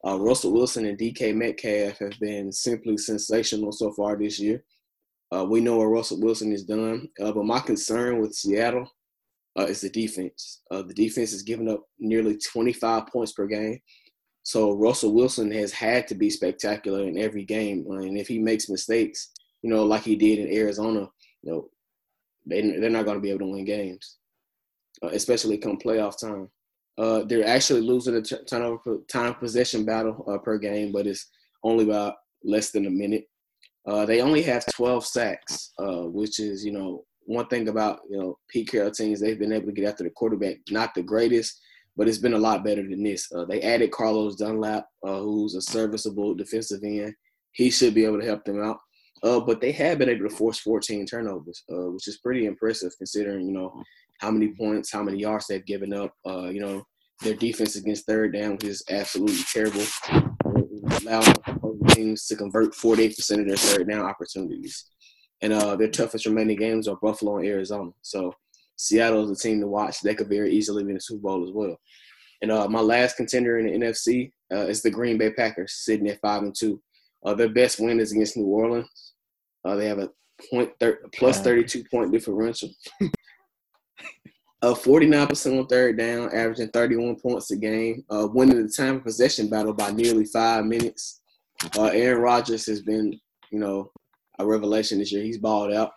Uh, 0.07 0.19
Russell 0.19 0.53
Wilson 0.53 0.87
and 0.87 0.99
DK 0.99 1.35
Metcalf 1.35 1.99
have 1.99 2.19
been 2.21 2.53
simply 2.53 2.97
sensational 2.97 3.73
so 3.73 3.93
far 3.93 4.17
this 4.17 4.39
year. 4.39 4.65
Uh, 5.33 5.45
we 5.45 5.61
know 5.61 5.77
what 5.77 5.87
Russell 5.87 6.21
Wilson 6.21 6.51
has 6.53 6.65
done, 6.65 7.09
uh, 7.21 7.33
but 7.33 7.45
my 7.45 7.61
concern 7.61 8.21
with 8.21 8.35
Seattle 8.35 8.89
uh, 9.59 9.65
is 9.65 9.81
the 9.81 9.91
defense. 9.91 10.63
Uh, 10.71 10.83
the 10.83 10.95
defense 10.95 11.33
is 11.33 11.43
giving 11.43 11.69
up 11.69 11.83
nearly 11.99 12.37
25 12.39 13.07
points 13.09 13.33
per 13.33 13.47
game. 13.47 13.79
So 14.43 14.73
Russell 14.73 15.15
Wilson 15.15 15.51
has 15.53 15.73
had 15.73 16.07
to 16.09 16.15
be 16.15 16.29
spectacular 16.29 17.05
in 17.05 17.19
every 17.19 17.45
game, 17.45 17.87
and 17.89 18.19
if 18.19 18.29
he 18.29 18.39
makes 18.39 18.69
mistakes, 18.69 19.31
you 19.63 19.71
know, 19.71 19.85
like 19.85 20.03
he 20.03 20.17
did 20.17 20.39
in 20.39 20.55
Arizona, 20.55 21.09
you 21.43 21.53
know, 21.53 21.69
they, 22.47 22.61
they're 22.79 22.91
not 22.91 23.07
going 23.07 23.17
to 23.17 23.23
be 23.23 23.31
able 23.31 23.41
to 23.41 23.53
win 23.53 23.65
games, 23.65 24.19
uh, 25.03 25.09
especially 25.09 25.57
come 25.57 25.79
playoff 25.79 26.21
time. 26.21 26.51
Uh, 26.99 27.25
they're 27.25 27.47
actually 27.47 27.81
losing 27.81 28.15
the 28.15 28.45
turnover 28.49 28.99
time 29.11 29.35
possession 29.35 29.85
battle 29.85 30.41
per 30.45 30.59
game, 30.59 30.93
but 30.93 31.07
it's 31.07 31.31
only 31.65 31.85
about 31.85 32.15
less 32.45 32.71
than 32.71 32.87
a 32.87 32.91
minute. 32.91 33.25
Uh, 33.87 34.07
they 34.07 34.21
only 34.21 34.43
have 34.43 34.65
12 34.73 35.07
sacks, 35.07 35.73
uh, 35.79 36.03
which 36.03 36.41
is, 36.41 36.65
you 36.65 36.73
know, 36.73 37.05
one 37.27 37.47
thing 37.47 37.69
about, 37.69 38.01
you 38.09 38.19
know, 38.19 38.39
Pete 38.49 38.71
Carroll 38.71 38.91
teams, 38.91 39.21
they've 39.21 39.39
been 39.39 39.53
able 39.53 39.67
to 39.67 39.73
get 39.73 39.89
after 39.89 40.05
the 40.05 40.11
quarterback. 40.11 40.57
Not 40.71 40.95
the 40.95 41.03
greatest, 41.03 41.61
but 41.97 42.09
it's 42.09 42.19
been 42.19 42.35
a 42.35 42.39
lot 42.39 42.65
better 42.65 42.83
than 42.83 43.03
this. 43.03 43.31
Uh, 43.33 43.45
they 43.45 43.61
added 43.63 43.93
Carlos 43.93 44.37
Dunlap, 44.37 44.87
uh, 45.07 45.19
who's 45.19 45.55
a 45.55 45.63
serviceable 45.63 46.35
defensive 46.35 46.81
end. 46.83 47.15
He 47.53 47.71
should 47.71 47.95
be 47.95 48.05
able 48.05 48.21
to 48.21 48.27
help 48.27 48.45
them 48.45 48.63
out. 48.63 48.79
Uh, 49.23 49.41
but 49.41 49.61
they 49.61 49.73
have 49.73 49.99
been 49.99 50.09
able 50.09 50.29
to 50.29 50.35
force 50.35 50.59
14 50.59 51.07
turnovers, 51.07 51.63
uh, 51.73 51.91
which 51.91 52.09
is 52.09 52.19
pretty 52.19 52.47
impressive 52.47 52.93
considering, 52.99 53.47
you 53.47 53.55
know, 53.55 53.83
how 54.21 54.31
many 54.31 54.49
points, 54.49 54.93
how 54.93 55.03
many 55.03 55.19
yards 55.19 55.47
they've 55.47 55.65
given 55.65 55.95
up. 55.95 56.13
You 56.27 56.61
know, 56.61 56.83
their 57.23 57.35
defense 57.35 57.77
against 57.77 58.07
third 58.07 58.35
down 58.35 58.59
is 58.63 58.85
absolutely 58.91 59.43
terrible. 59.51 59.85
Opposing 61.47 61.87
teams 61.89 62.27
to 62.27 62.37
convert 62.37 62.73
48% 62.75 63.41
of 63.41 63.47
their 63.47 63.57
third 63.57 63.89
down 63.89 64.03
opportunities. 64.03 64.85
And 65.43 65.53
uh, 65.53 65.77
their 65.77 65.89
toughest 65.91 66.27
remaining 66.27 66.57
games 66.57 66.89
are 66.89 66.97
Buffalo 66.97 67.39
and 67.39 67.47
Arizona. 67.47 67.91
So 68.03 68.33
Seattle 68.77 69.31
is 69.31 69.39
a 69.39 69.43
team 69.43 69.61
to 69.61 69.67
watch. 69.67 70.01
They 70.01 70.15
could 70.15 70.29
very 70.29 70.53
easily 70.53 70.85
win 70.85 70.95
the 70.95 71.01
Super 71.01 71.23
Bowl 71.23 71.45
as 71.45 71.53
well. 71.53 71.77
And 72.43 72.51
uh, 72.51 72.69
my 72.69 72.81
last 72.81 73.17
contender 73.17 73.59
in 73.59 73.67
the 73.67 73.87
NFC 73.87 74.33
uh, 74.53 74.67
is 74.67 74.83
the 74.83 74.91
Green 74.91 75.19
Bay 75.19 75.31
Packers, 75.33 75.75
sitting 75.85 76.09
at 76.09 76.21
five 76.21 76.43
and 76.43 76.55
two. 76.55 76.81
Uh, 77.25 77.35
their 77.35 77.49
best 77.49 77.81
win 77.81 78.01
is 78.01 78.13
against 78.13 78.37
New 78.37 78.47
Orleans. 78.47 79.13
Uh, 79.65 79.77
they 79.77 79.87
have 79.87 79.99
a 79.99 80.11
point 80.51 80.71
thir- 80.79 81.01
Uh. 81.41 81.43
32 81.45 81.85
point 81.91 82.13
differential. 82.13 82.71
Uh, 84.65 84.73
49% 84.73 85.59
on 85.59 85.67
third 85.67 85.99
down, 85.99 86.35
averaging 86.35 86.69
31 86.69 87.17
points 87.17 87.51
a 87.51 87.57
game, 87.57 88.03
uh, 88.09 88.27
winning 88.33 88.63
the 88.63 88.73
time 88.73 88.97
of 88.97 89.05
possession 89.05 89.51
battle 89.51 89.75
by 89.75 89.91
nearly 89.91 90.25
five 90.25 90.65
minutes. 90.65 91.21
Uh, 91.77 91.91
Aaron 91.93 92.23
Rodgers 92.23 92.65
has 92.65 92.81
been, 92.81 93.13
you 93.51 93.59
know, 93.59 93.93
a 94.39 94.47
revelation 94.47 95.01
this 95.01 95.13
year. 95.13 95.23
He's 95.23 95.37
balled 95.37 95.75
out. 95.75 95.91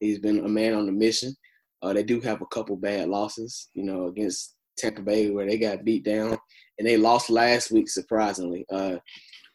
He's 0.00 0.18
been 0.18 0.44
a 0.44 0.48
man 0.48 0.74
on 0.74 0.88
a 0.88 0.92
mission. 0.92 1.36
Uh, 1.82 1.92
they 1.92 2.02
do 2.02 2.20
have 2.20 2.42
a 2.42 2.46
couple 2.46 2.74
bad 2.74 3.08
losses, 3.08 3.68
you 3.74 3.84
know, 3.84 4.08
against 4.08 4.56
Tampa 4.76 5.02
Bay 5.02 5.30
where 5.30 5.46
they 5.46 5.56
got 5.56 5.84
beat 5.84 6.04
down 6.04 6.36
and 6.80 6.88
they 6.88 6.96
lost 6.96 7.30
last 7.30 7.70
week. 7.70 7.88
Surprisingly, 7.88 8.66
uh, 8.72 8.96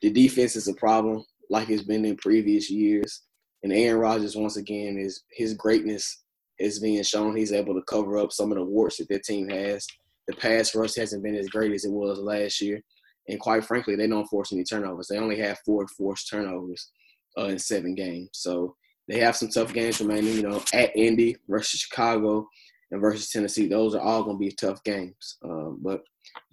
the 0.01 0.09
defense 0.09 0.55
is 0.55 0.69
a 0.69 0.74
problem 0.75 1.25
like 1.50 1.69
it's 1.69 1.83
been 1.83 2.05
in 2.05 2.15
previous 2.15 2.71
years. 2.71 3.24
And 3.63 3.74
Aaron 3.74 4.00
Rodgers 4.00 4.38
once 4.38 4.55
again 4.55 4.97
is 4.97 5.24
his 5.33 5.55
greatness 5.55 6.24
is 6.59 6.79
being 6.79 7.03
shown. 7.03 7.35
He's 7.35 7.51
able 7.51 7.74
to 7.75 7.81
cover 7.83 8.17
up 8.17 8.31
some 8.31 8.51
of 8.51 8.57
the 8.57 8.63
warts 8.63 8.97
that 8.97 9.09
their 9.09 9.19
team 9.19 9.50
has. 9.50 9.85
The 10.27 10.35
pass 10.35 10.74
rush 10.75 10.95
hasn't 10.95 11.24
been 11.24 11.35
as 11.35 11.50
great 11.50 11.71
as 11.74 11.85
it 11.85 11.91
was 11.91 12.19
last 12.19 12.62
year. 12.62 12.81
And 13.27 13.39
quite 13.39 13.65
frankly, 13.65 13.95
they 13.95 14.07
don't 14.07 14.27
force 14.27 14.53
any 14.53 14.63
turnovers. 14.63 15.07
They 15.07 15.17
only 15.17 15.39
have 15.39 15.59
four 15.65 15.88
forced 15.88 16.29
turnovers 16.29 16.91
uh, 17.38 17.45
in 17.45 17.59
seven 17.59 17.95
games. 17.95 18.29
So 18.33 18.75
they 19.07 19.19
have 19.19 19.35
some 19.35 19.50
tough 19.50 19.74
games 19.74 20.00
remaining, 20.00 20.35
you 20.35 20.43
know, 20.43 20.62
at 20.74 20.95
Indy 20.95 21.35
versus 21.47 21.81
Chicago 21.81 22.47
and 22.91 23.01
versus 23.01 23.29
Tennessee. 23.29 23.67
Those 23.67 23.95
are 23.95 24.01
all 24.01 24.24
going 24.24 24.38
to 24.38 24.39
be 24.39 24.51
tough 24.51 24.83
games. 24.83 25.38
Um, 25.43 25.79
but 25.81 26.01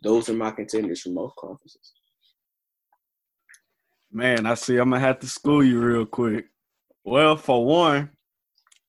those 0.02 0.28
are 0.28 0.34
my 0.34 0.50
contenders 0.50 1.02
for 1.02 1.10
most 1.10 1.34
conferences. 1.36 1.92
Man, 4.10 4.44
I 4.44 4.54
see. 4.54 4.76
I'm 4.76 4.90
gonna 4.90 5.00
have 5.00 5.20
to 5.20 5.26
school 5.26 5.64
you 5.64 5.80
real 5.80 6.04
quick. 6.04 6.44
Well, 7.02 7.34
for 7.34 7.64
one, 7.64 8.10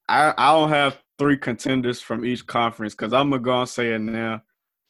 I 0.10 0.34
I 0.38 0.52
don't 0.52 0.68
have 0.68 1.02
three 1.24 1.38
contenders 1.38 2.02
from 2.02 2.26
each 2.26 2.46
conference 2.46 2.94
because 2.94 3.14
I'm 3.14 3.30
gonna 3.30 3.42
go 3.42 3.62
and 3.62 3.70
say 3.70 3.94
it 3.94 4.00
now. 4.00 4.42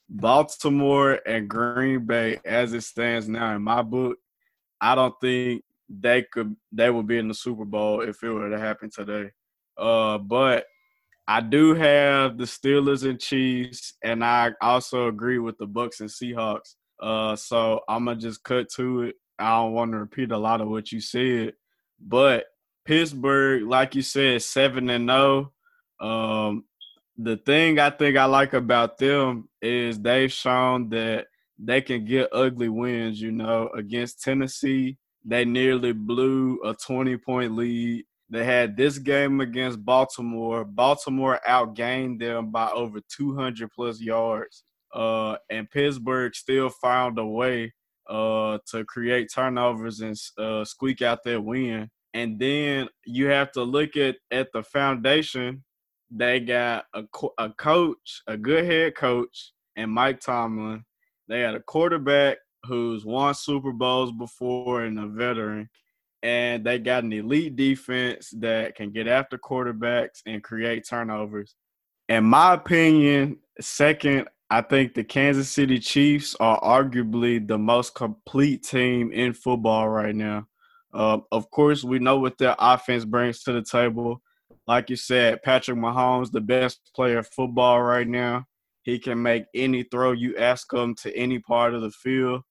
Baltimore 0.09 1.19
and 1.27 1.47
Green 1.47 2.07
Bay, 2.07 2.39
as 2.43 2.73
it 2.73 2.81
stands 2.81 3.29
now 3.29 3.55
in 3.55 3.61
my 3.61 3.83
book, 3.83 4.17
I 4.81 4.95
don't 4.95 5.13
think 5.21 5.63
they 5.87 6.23
could 6.23 6.55
they 6.71 6.89
would 6.89 7.05
be 7.05 7.19
in 7.19 7.27
the 7.27 7.35
Super 7.35 7.65
Bowl 7.65 8.01
if 8.01 8.23
it 8.23 8.31
were 8.31 8.49
to 8.49 8.57
happen 8.57 8.89
today. 8.89 9.29
Uh, 9.77 10.17
but 10.17 10.65
I 11.27 11.39
do 11.39 11.75
have 11.75 12.39
the 12.39 12.45
Steelers 12.45 13.07
and 13.07 13.19
Chiefs, 13.19 13.93
and 14.03 14.25
I 14.25 14.53
also 14.59 15.09
agree 15.09 15.37
with 15.37 15.59
the 15.59 15.67
Bucks 15.67 15.99
and 15.99 16.09
Seahawks. 16.09 16.73
Uh, 16.99 17.35
so 17.35 17.81
I'm 17.87 18.05
gonna 18.05 18.19
just 18.19 18.43
cut 18.43 18.69
to 18.71 19.03
it. 19.03 19.17
I 19.37 19.55
don't 19.57 19.73
want 19.73 19.91
to 19.91 19.99
repeat 19.99 20.31
a 20.31 20.37
lot 20.37 20.61
of 20.61 20.67
what 20.67 20.91
you 20.91 20.99
said, 20.99 21.53
but 21.99 22.45
Pittsburgh, 22.85 23.67
like 23.67 23.93
you 23.93 24.01
said, 24.01 24.41
seven 24.41 24.89
and 24.89 25.07
zero. 25.07 25.53
Um, 26.03 26.65
the 27.17 27.37
thing 27.37 27.79
I 27.79 27.89
think 27.89 28.17
I 28.17 28.25
like 28.25 28.53
about 28.53 28.97
them 28.97 29.47
is 29.61 29.99
they've 29.99 30.31
shown 30.31 30.89
that 30.89 31.27
they 31.57 31.81
can 31.81 32.05
get 32.05 32.29
ugly 32.33 32.69
wins. 32.69 33.21
You 33.21 33.31
know, 33.31 33.69
against 33.75 34.21
Tennessee, 34.21 34.97
they 35.23 35.45
nearly 35.45 35.93
blew 35.93 36.59
a 36.63 36.73
20 36.73 37.17
point 37.17 37.55
lead. 37.55 38.05
They 38.29 38.43
had 38.43 38.75
this 38.75 38.97
game 38.97 39.41
against 39.41 39.83
Baltimore. 39.85 40.65
Baltimore 40.65 41.39
outgained 41.47 42.19
them 42.19 42.51
by 42.51 42.69
over 42.71 42.99
200 43.15 43.69
plus 43.71 44.01
yards. 44.01 44.63
Uh, 44.93 45.37
and 45.49 45.69
Pittsburgh 45.69 46.35
still 46.35 46.69
found 46.69 47.17
a 47.19 47.25
way 47.25 47.73
uh, 48.09 48.57
to 48.71 48.83
create 48.85 49.31
turnovers 49.33 50.01
and 50.01 50.17
uh, 50.37 50.65
squeak 50.65 51.01
out 51.01 51.23
that 51.23 51.43
win. 51.43 51.89
And 52.13 52.39
then 52.39 52.89
you 53.05 53.27
have 53.27 53.51
to 53.53 53.63
look 53.63 53.95
at 53.97 54.17
at 54.31 54.51
the 54.51 54.63
foundation. 54.63 55.63
They 56.15 56.39
got 56.39 56.85
a, 56.93 57.03
a 57.39 57.49
coach, 57.49 58.21
a 58.27 58.37
good 58.37 58.65
head 58.65 58.95
coach, 58.95 59.51
and 59.75 59.91
Mike 59.91 60.19
Tomlin. 60.19 60.85
They 61.27 61.39
had 61.39 61.55
a 61.55 61.59
quarterback 61.59 62.37
who's 62.65 63.03
won 63.03 63.33
Super 63.33 63.71
Bowls 63.71 64.11
before 64.11 64.83
and 64.83 64.99
a 64.99 65.07
veteran. 65.07 65.69
And 66.21 66.63
they 66.63 66.79
got 66.79 67.03
an 67.03 67.11
elite 67.11 67.55
defense 67.55 68.33
that 68.37 68.75
can 68.75 68.91
get 68.91 69.07
after 69.07 69.37
quarterbacks 69.37 70.21
and 70.25 70.43
create 70.43 70.87
turnovers. 70.87 71.55
In 72.07 72.23
my 72.25 72.53
opinion, 72.53 73.39
second, 73.59 74.27
I 74.49 74.61
think 74.61 74.93
the 74.93 75.03
Kansas 75.03 75.49
City 75.49 75.79
Chiefs 75.79 76.35
are 76.39 76.61
arguably 76.61 77.45
the 77.45 77.57
most 77.57 77.95
complete 77.95 78.63
team 78.63 79.11
in 79.11 79.33
football 79.33 79.89
right 79.89 80.15
now. 80.15 80.47
Uh, 80.93 81.17
of 81.31 81.49
course, 81.49 81.83
we 81.83 81.97
know 81.97 82.19
what 82.19 82.37
their 82.37 82.55
offense 82.59 83.03
brings 83.03 83.41
to 83.43 83.51
the 83.51 83.63
table. 83.63 84.21
Like 84.67 84.89
you 84.89 84.95
said, 84.95 85.43
Patrick 85.43 85.77
Mahomes, 85.77 86.31
the 86.31 86.41
best 86.41 86.79
player 86.95 87.19
of 87.19 87.27
football 87.27 87.81
right 87.81 88.07
now. 88.07 88.45
He 88.83 88.99
can 88.99 89.21
make 89.21 89.45
any 89.53 89.83
throw 89.83 90.11
you 90.11 90.35
ask 90.37 90.71
him 90.73 90.95
to 90.95 91.15
any 91.15 91.39
part 91.39 91.73
of 91.73 91.81
the 91.81 91.91
field. 91.91 92.41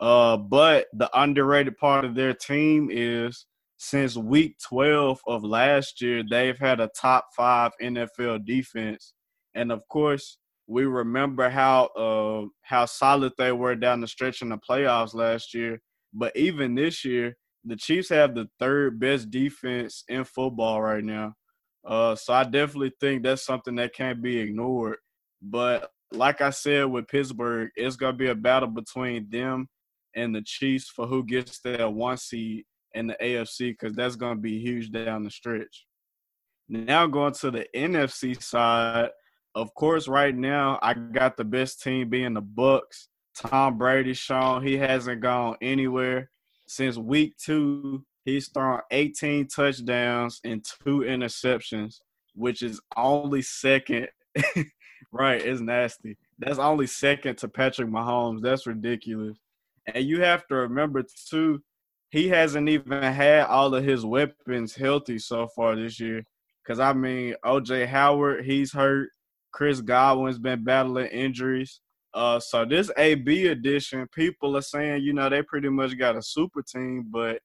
Uh, 0.00 0.36
but 0.36 0.86
the 0.94 1.08
underrated 1.18 1.76
part 1.76 2.04
of 2.04 2.14
their 2.14 2.34
team 2.34 2.88
is 2.90 3.46
since 3.76 4.16
week 4.16 4.56
12 4.58 5.20
of 5.26 5.44
last 5.44 6.00
year, 6.00 6.22
they've 6.28 6.58
had 6.58 6.80
a 6.80 6.90
top 7.00 7.26
five 7.36 7.72
NFL 7.80 8.44
defense. 8.44 9.12
And 9.54 9.70
of 9.70 9.86
course, 9.88 10.38
we 10.66 10.84
remember 10.84 11.50
how 11.50 11.86
uh, 11.96 12.46
how 12.62 12.86
solid 12.86 13.32
they 13.36 13.52
were 13.52 13.74
down 13.74 14.00
the 14.00 14.06
stretch 14.06 14.40
in 14.40 14.48
the 14.48 14.58
playoffs 14.58 15.14
last 15.14 15.52
year. 15.52 15.80
But 16.14 16.34
even 16.36 16.74
this 16.74 17.04
year, 17.04 17.36
the 17.64 17.76
Chiefs 17.76 18.08
have 18.08 18.34
the 18.34 18.48
third 18.58 18.98
best 18.98 19.30
defense 19.30 20.04
in 20.08 20.24
football 20.24 20.80
right 20.80 21.04
now. 21.04 21.34
Uh, 21.84 22.14
so 22.14 22.32
I 22.32 22.44
definitely 22.44 22.92
think 23.00 23.22
that's 23.22 23.44
something 23.44 23.74
that 23.76 23.94
can't 23.94 24.22
be 24.22 24.38
ignored. 24.38 24.98
But 25.40 25.90
like 26.12 26.40
I 26.40 26.50
said 26.50 26.84
with 26.84 27.08
Pittsburgh, 27.08 27.70
it's 27.76 27.96
gonna 27.96 28.12
be 28.16 28.28
a 28.28 28.34
battle 28.34 28.68
between 28.68 29.28
them 29.28 29.68
and 30.14 30.34
the 30.34 30.42
Chiefs 30.42 30.88
for 30.88 31.06
who 31.06 31.24
gets 31.24 31.58
that 31.60 31.92
one 31.92 32.16
seed 32.16 32.64
in 32.94 33.06
the 33.08 33.16
AFC 33.20 33.70
because 33.70 33.94
that's 33.94 34.16
to 34.16 34.34
be 34.34 34.58
huge 34.58 34.90
down 34.90 35.24
the 35.24 35.30
stretch. 35.30 35.86
Now 36.68 37.06
going 37.06 37.32
to 37.34 37.50
the 37.50 37.66
NFC 37.74 38.40
side, 38.40 39.10
of 39.54 39.74
course, 39.74 40.08
right 40.08 40.34
now 40.34 40.78
I 40.82 40.94
got 40.94 41.36
the 41.36 41.44
best 41.44 41.82
team 41.82 42.08
being 42.08 42.34
the 42.34 42.40
Bucks. 42.40 43.08
Tom 43.36 43.78
Brady 43.78 44.14
shown 44.14 44.62
he 44.62 44.76
hasn't 44.76 45.22
gone 45.22 45.56
anywhere 45.62 46.30
since 46.66 46.96
week 46.96 47.36
two. 47.38 48.04
He's 48.24 48.48
thrown 48.48 48.80
18 48.90 49.48
touchdowns 49.48 50.40
and 50.44 50.64
two 50.64 51.00
interceptions, 51.00 52.00
which 52.34 52.62
is 52.62 52.80
only 52.96 53.42
second. 53.42 54.08
right, 55.12 55.42
it's 55.42 55.60
nasty. 55.60 56.16
That's 56.38 56.58
only 56.58 56.86
second 56.86 57.38
to 57.38 57.48
Patrick 57.48 57.88
Mahomes. 57.88 58.42
That's 58.42 58.66
ridiculous. 58.66 59.38
And 59.92 60.04
you 60.04 60.20
have 60.22 60.46
to 60.48 60.54
remember 60.54 61.02
too, 61.28 61.60
he 62.10 62.28
hasn't 62.28 62.68
even 62.68 63.02
had 63.02 63.46
all 63.46 63.74
of 63.74 63.84
his 63.84 64.04
weapons 64.04 64.74
healthy 64.74 65.18
so 65.18 65.48
far 65.56 65.74
this 65.74 65.98
year. 65.98 66.22
Cause 66.66 66.78
I 66.78 66.92
mean, 66.92 67.34
OJ 67.44 67.88
Howard, 67.88 68.44
he's 68.44 68.72
hurt. 68.72 69.08
Chris 69.52 69.80
Godwin's 69.80 70.38
been 70.38 70.62
battling 70.62 71.08
injuries. 71.08 71.80
Uh, 72.14 72.38
so 72.38 72.64
this 72.64 72.90
AB 72.96 73.48
edition, 73.48 74.06
people 74.14 74.56
are 74.56 74.62
saying, 74.62 75.02
you 75.02 75.12
know, 75.12 75.28
they 75.28 75.42
pretty 75.42 75.68
much 75.68 75.98
got 75.98 76.16
a 76.16 76.22
super 76.22 76.62
team, 76.62 77.06
but 77.10 77.40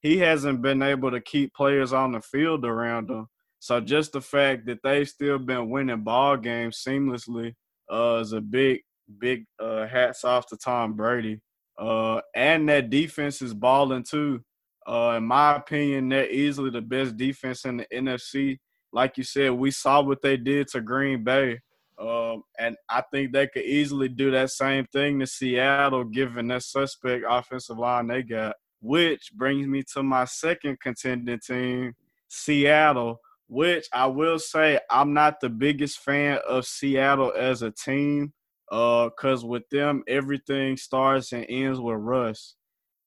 he 0.00 0.18
hasn't 0.18 0.62
been 0.62 0.82
able 0.82 1.10
to 1.10 1.20
keep 1.20 1.54
players 1.54 1.92
on 1.92 2.12
the 2.12 2.20
field 2.20 2.64
around 2.64 3.10
him. 3.10 3.26
So 3.60 3.80
just 3.80 4.12
the 4.12 4.20
fact 4.20 4.66
that 4.66 4.78
they've 4.84 5.08
still 5.08 5.38
been 5.38 5.68
winning 5.68 6.04
ball 6.04 6.36
games 6.36 6.82
seamlessly 6.86 7.54
uh, 7.92 8.18
is 8.20 8.32
a 8.32 8.40
big, 8.40 8.80
big 9.18 9.44
uh, 9.58 9.86
hats 9.86 10.24
off 10.24 10.46
to 10.46 10.56
Tom 10.56 10.94
Brady. 10.94 11.40
Uh, 11.76 12.20
and 12.34 12.68
that 12.68 12.90
defense 12.90 13.42
is 13.42 13.54
balling 13.54 14.04
too. 14.08 14.42
Uh, 14.86 15.14
in 15.18 15.24
my 15.24 15.56
opinion, 15.56 16.08
they're 16.08 16.30
easily 16.30 16.70
the 16.70 16.80
best 16.80 17.16
defense 17.16 17.64
in 17.64 17.78
the 17.78 17.86
NFC. 17.92 18.58
Like 18.92 19.18
you 19.18 19.24
said, 19.24 19.52
we 19.52 19.70
saw 19.70 20.02
what 20.02 20.22
they 20.22 20.36
did 20.36 20.68
to 20.68 20.80
Green 20.80 21.24
Bay. 21.24 21.58
Um, 21.98 22.44
and 22.58 22.76
I 22.88 23.02
think 23.12 23.32
they 23.32 23.48
could 23.48 23.64
easily 23.64 24.08
do 24.08 24.30
that 24.30 24.50
same 24.50 24.86
thing 24.86 25.18
to 25.18 25.26
Seattle, 25.26 26.04
given 26.04 26.48
that 26.48 26.62
suspect 26.62 27.24
offensive 27.28 27.76
line 27.76 28.06
they 28.06 28.22
got. 28.22 28.54
Which 28.80 29.32
brings 29.34 29.66
me 29.66 29.82
to 29.94 30.02
my 30.02 30.24
second 30.24 30.80
contending 30.80 31.40
team, 31.40 31.94
Seattle. 32.28 33.20
Which 33.48 33.88
I 33.94 34.06
will 34.06 34.38
say, 34.38 34.78
I'm 34.90 35.14
not 35.14 35.40
the 35.40 35.48
biggest 35.48 36.00
fan 36.00 36.38
of 36.46 36.66
Seattle 36.66 37.32
as 37.34 37.62
a 37.62 37.70
team. 37.70 38.34
Uh, 38.70 39.08
cause 39.08 39.42
with 39.44 39.66
them, 39.70 40.02
everything 40.06 40.76
starts 40.76 41.32
and 41.32 41.46
ends 41.48 41.80
with 41.80 41.96
Russ, 41.96 42.54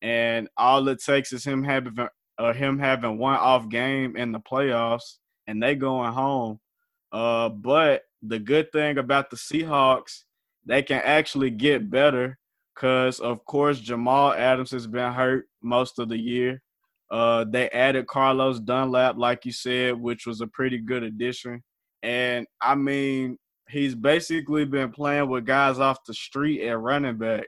and 0.02 0.50
all 0.58 0.88
it 0.88 1.04
takes 1.04 1.32
is 1.32 1.46
him 1.46 1.64
having 1.64 1.96
uh, 2.40 2.54
him 2.54 2.80
having 2.80 3.20
one 3.20 3.36
off 3.36 3.70
game 3.70 4.18
in 4.18 4.32
the 4.32 4.40
playoffs, 4.40 5.18
and 5.46 5.62
they 5.62 5.76
going 5.76 6.12
home. 6.12 6.60
Uh, 7.12 7.50
but 7.50 8.02
the 8.24 8.40
good 8.40 8.72
thing 8.72 8.98
about 8.98 9.30
the 9.30 9.36
Seahawks, 9.36 10.24
they 10.66 10.82
can 10.82 11.02
actually 11.04 11.52
get 11.52 11.92
better, 11.92 12.40
cause 12.82 13.20
of 13.20 13.46
course 13.46 13.80
Jamal 13.80 14.34
Adams 14.34 14.72
has 14.72 14.88
been 14.88 15.14
hurt 15.14 15.46
most 15.62 16.00
of 16.00 16.10
the 16.10 16.18
year. 16.18 16.62
Uh, 17.12 17.46
they 17.48 17.70
added 17.70 18.08
Carlos 18.08 18.60
Dunlap, 18.60 19.18
like 19.18 19.46
you 19.46 19.52
said, 19.52 20.00
which 20.00 20.26
was 20.26 20.42
a 20.42 20.48
pretty 20.48 20.80
good 20.80 21.04
addition. 21.04 21.62
And 22.02 22.48
I 22.62 22.76
mean, 22.76 23.38
he's 23.70 23.94
basically 23.94 24.66
been 24.66 24.92
playing 24.92 25.30
with 25.30 25.46
guys 25.46 25.78
off 25.78 26.06
the 26.08 26.14
street 26.14 26.66
at 26.66 26.80
running 26.80 27.18
back. 27.18 27.46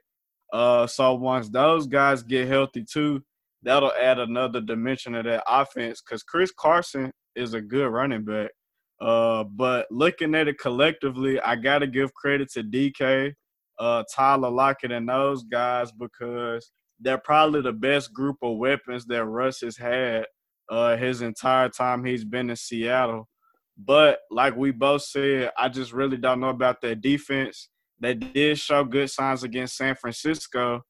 Uh, 0.52 0.86
so 0.86 1.16
once 1.16 1.50
those 1.50 1.88
guys 1.88 2.22
get 2.22 2.48
healthy 2.48 2.84
too, 2.84 3.24
that'll 3.64 3.94
add 4.00 4.20
another 4.20 4.62
dimension 4.62 5.14
to 5.14 5.24
that 5.24 5.44
offense. 5.48 6.02
Because 6.02 6.24
Chris 6.24 6.52
Carson 6.52 7.12
is 7.36 7.54
a 7.54 7.62
good 7.62 7.88
running 7.88 8.24
back. 8.26 8.52
Uh, 9.02 9.44
but 9.46 9.88
looking 9.90 10.36
at 10.36 10.48
it 10.48 10.60
collectively, 10.60 11.40
I 11.40 11.56
gotta 11.56 11.88
give 11.88 12.14
credit 12.14 12.52
to 12.54 12.64
DK, 12.64 13.34
uh, 13.80 14.04
Tyler 14.14 14.50
Lockett, 14.50 14.92
and 14.92 15.08
those 15.08 15.44
guys 15.44 15.92
because 15.92 16.72
they're 17.00 17.18
probably 17.18 17.62
the 17.62 17.74
best 17.74 18.14
group 18.14 18.38
of 18.42 18.58
weapons 18.58 19.06
that 19.06 19.26
Russ 19.26 19.62
has 19.62 19.78
had 19.78 20.26
uh, 20.70 20.96
his 20.96 21.22
entire 21.22 21.70
time 21.70 22.04
he's 22.04 22.26
been 22.26 22.50
in 22.50 22.56
Seattle. 22.56 23.28
But 23.78 24.20
like 24.30 24.56
we 24.56 24.72
both 24.72 25.02
said, 25.02 25.52
I 25.58 25.70
just 25.70 25.94
really 25.94 26.18
don't 26.18 26.40
know 26.40 26.50
about 26.50 26.82
their 26.82 26.96
defense. 26.96 27.70
They 28.00 28.14
did 28.14 28.60
show 28.60 28.84
good 28.84 29.10
signs 29.10 29.44
against 29.44 29.78
San 29.78 29.96
Francisco, 29.96 30.82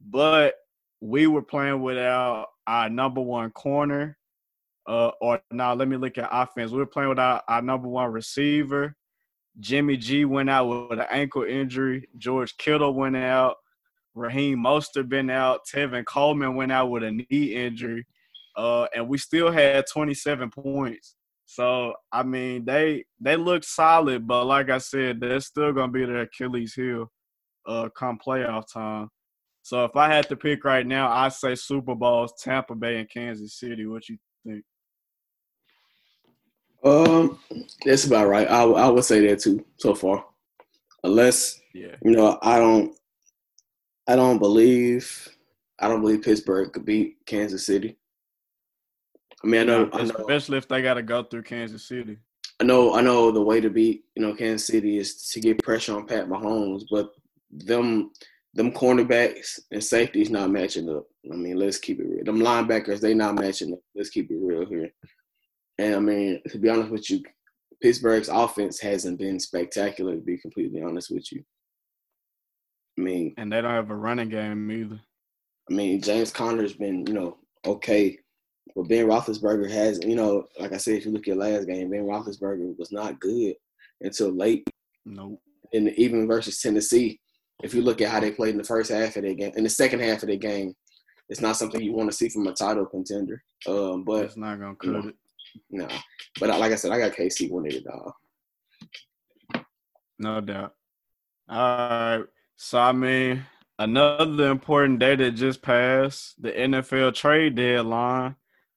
but 0.00 0.54
we 1.00 1.26
were 1.26 1.42
playing 1.42 1.82
without 1.82 2.46
our 2.66 2.88
number 2.88 3.20
one 3.20 3.50
corner. 3.50 4.16
Uh, 4.86 5.10
or 5.20 5.40
now 5.50 5.74
let 5.74 5.88
me 5.88 5.96
look 5.96 6.18
at 6.18 6.28
offense. 6.30 6.70
We 6.70 6.78
were 6.78 6.86
playing 6.86 7.10
without 7.10 7.42
our 7.48 7.62
number 7.62 7.88
one 7.88 8.10
receiver. 8.12 8.94
Jimmy 9.60 9.96
G 9.96 10.24
went 10.24 10.50
out 10.50 10.66
with 10.66 10.98
an 10.98 11.06
ankle 11.10 11.44
injury. 11.44 12.08
George 12.18 12.56
Kittle 12.56 12.94
went 12.94 13.16
out. 13.16 13.56
Raheem 14.14 14.58
Mostert 14.58 15.08
been 15.08 15.30
out. 15.30 15.60
Tevin 15.66 16.04
Coleman 16.04 16.54
went 16.54 16.72
out 16.72 16.90
with 16.90 17.02
a 17.02 17.10
knee 17.10 17.54
injury. 17.54 18.06
Uh, 18.56 18.86
and 18.94 19.08
we 19.08 19.18
still 19.18 19.50
had 19.50 19.84
27 19.92 20.50
points. 20.50 21.16
So 21.46 21.94
I 22.12 22.22
mean, 22.22 22.64
they 22.64 23.04
they 23.20 23.36
look 23.36 23.64
solid, 23.64 24.26
but 24.26 24.44
like 24.46 24.70
I 24.70 24.78
said, 24.78 25.20
they're 25.20 25.40
still 25.40 25.72
gonna 25.72 25.92
be 25.92 26.04
their 26.04 26.22
Achilles 26.22 26.74
heel, 26.74 27.10
uh, 27.66 27.88
come 27.96 28.18
playoff 28.24 28.64
time. 28.72 29.08
So 29.62 29.84
if 29.84 29.96
I 29.96 30.12
had 30.12 30.28
to 30.28 30.36
pick 30.36 30.64
right 30.64 30.86
now, 30.86 31.10
I'd 31.10 31.32
say 31.32 31.54
Super 31.54 31.94
Bowls, 31.94 32.34
Tampa 32.40 32.74
Bay 32.74 32.98
and 32.98 33.10
Kansas 33.10 33.58
City. 33.58 33.86
What 33.86 34.08
you 34.08 34.18
think? 34.46 34.64
Um, 36.84 37.38
that's 37.84 38.04
about 38.04 38.28
right. 38.28 38.48
I 38.48 38.62
I 38.62 38.88
would 38.88 39.04
say 39.04 39.26
that 39.26 39.40
too 39.40 39.64
so 39.78 39.94
far, 39.94 40.24
unless 41.02 41.60
yeah, 41.72 41.96
you 42.02 42.10
know, 42.10 42.38
I 42.42 42.58
don't, 42.58 42.94
I 44.06 44.16
don't 44.16 44.38
believe, 44.38 45.28
I 45.78 45.88
don't 45.88 46.02
believe 46.02 46.22
Pittsburgh 46.22 46.72
could 46.72 46.84
beat 46.84 47.16
Kansas 47.24 47.64
City. 47.64 47.96
I 49.42 49.46
mean, 49.46 49.62
I 49.62 49.64
know, 49.64 49.90
I 49.92 50.04
know, 50.04 50.14
especially 50.18 50.58
if 50.58 50.68
they 50.68 50.82
got 50.82 50.94
to 50.94 51.02
go 51.02 51.22
through 51.22 51.44
Kansas 51.44 51.88
City. 51.88 52.18
I 52.60 52.64
know, 52.64 52.94
I 52.94 53.00
know 53.00 53.30
the 53.30 53.42
way 53.42 53.60
to 53.60 53.70
beat 53.70 54.04
you 54.14 54.22
know 54.22 54.34
Kansas 54.34 54.66
City 54.66 54.98
is 54.98 55.28
to 55.30 55.40
get 55.40 55.62
pressure 55.62 55.96
on 55.96 56.06
Pat 56.06 56.28
Mahomes, 56.28 56.82
but 56.90 57.12
them 57.50 58.10
them 58.52 58.72
cornerbacks 58.72 59.58
and 59.72 59.82
safeties 59.82 60.30
not 60.30 60.50
matching 60.50 60.88
up. 60.88 61.06
I 61.32 61.34
mean, 61.34 61.56
let's 61.56 61.78
keep 61.78 61.98
it 61.98 62.06
real. 62.06 62.24
Them 62.24 62.40
linebackers 62.40 63.00
they 63.00 63.14
not 63.14 63.36
matching 63.36 63.72
up. 63.72 63.80
Let's 63.94 64.10
keep 64.10 64.30
it 64.30 64.38
real 64.38 64.66
here. 64.66 64.90
And 65.78 65.94
I 65.94 65.98
mean, 65.98 66.40
to 66.48 66.58
be 66.58 66.68
honest 66.68 66.90
with 66.90 67.10
you, 67.10 67.22
Pittsburgh's 67.82 68.28
offense 68.28 68.80
hasn't 68.80 69.18
been 69.18 69.40
spectacular. 69.40 70.14
To 70.14 70.20
be 70.20 70.38
completely 70.38 70.82
honest 70.82 71.10
with 71.10 71.30
you, 71.32 71.42
I 72.98 73.02
mean, 73.02 73.34
and 73.36 73.52
they 73.52 73.60
don't 73.60 73.70
have 73.70 73.90
a 73.90 73.96
running 73.96 74.28
game 74.28 74.70
either. 74.70 75.00
I 75.70 75.74
mean, 75.74 76.00
James 76.00 76.30
Conner's 76.30 76.74
been 76.74 77.06
you 77.06 77.14
know 77.14 77.38
okay 77.66 78.18
but 78.74 78.88
Ben 78.88 79.06
Roethlisberger 79.06 79.70
has, 79.70 80.00
you 80.04 80.16
know, 80.16 80.46
like 80.58 80.72
I 80.72 80.78
said, 80.78 80.94
if 80.94 81.04
you 81.04 81.12
look 81.12 81.28
at 81.28 81.36
last 81.36 81.66
game, 81.66 81.90
Ben 81.90 82.04
Roethlisberger 82.04 82.76
was 82.78 82.90
not 82.92 83.20
good 83.20 83.54
until 84.00 84.34
late. 84.34 84.68
Nope. 85.04 85.40
And 85.72 85.90
even 85.90 86.26
versus 86.26 86.60
Tennessee, 86.60 87.20
if 87.62 87.74
you 87.74 87.82
look 87.82 88.00
at 88.00 88.08
how 88.08 88.20
they 88.20 88.32
played 88.32 88.52
in 88.52 88.58
the 88.58 88.64
first 88.64 88.90
half 88.90 89.16
of 89.16 89.22
the 89.22 89.34
game, 89.34 89.52
in 89.56 89.64
the 89.64 89.70
second 89.70 90.00
half 90.00 90.22
of 90.22 90.28
the 90.28 90.36
game, 90.36 90.74
it's 91.28 91.40
not 91.40 91.56
something 91.56 91.80
you 91.80 91.92
want 91.92 92.10
to 92.10 92.16
see 92.16 92.28
from 92.28 92.46
a 92.46 92.52
title 92.52 92.86
contender. 92.86 93.42
Um, 93.66 94.04
but 94.04 94.24
it's 94.24 94.36
not 94.36 94.60
gonna 94.60 94.76
cut 94.76 94.86
you 94.86 94.92
know, 94.92 95.08
it. 95.08 95.14
No, 95.70 95.88
but 96.40 96.48
like 96.58 96.72
I 96.72 96.76
said, 96.76 96.92
I 96.92 96.98
got 96.98 97.12
KC 97.12 97.50
winning 97.50 97.72
it 97.72 97.86
all. 97.86 98.16
No 100.18 100.40
doubt. 100.40 100.74
All 101.48 101.58
right. 101.58 102.24
So 102.56 102.78
I 102.78 102.92
mean, 102.92 103.44
another 103.78 104.50
important 104.50 104.98
day 104.98 105.16
that 105.16 105.32
just 105.32 105.62
passed, 105.62 106.40
the 106.40 106.52
NFL 106.52 107.14
trade 107.14 107.56
deadline 107.56 108.36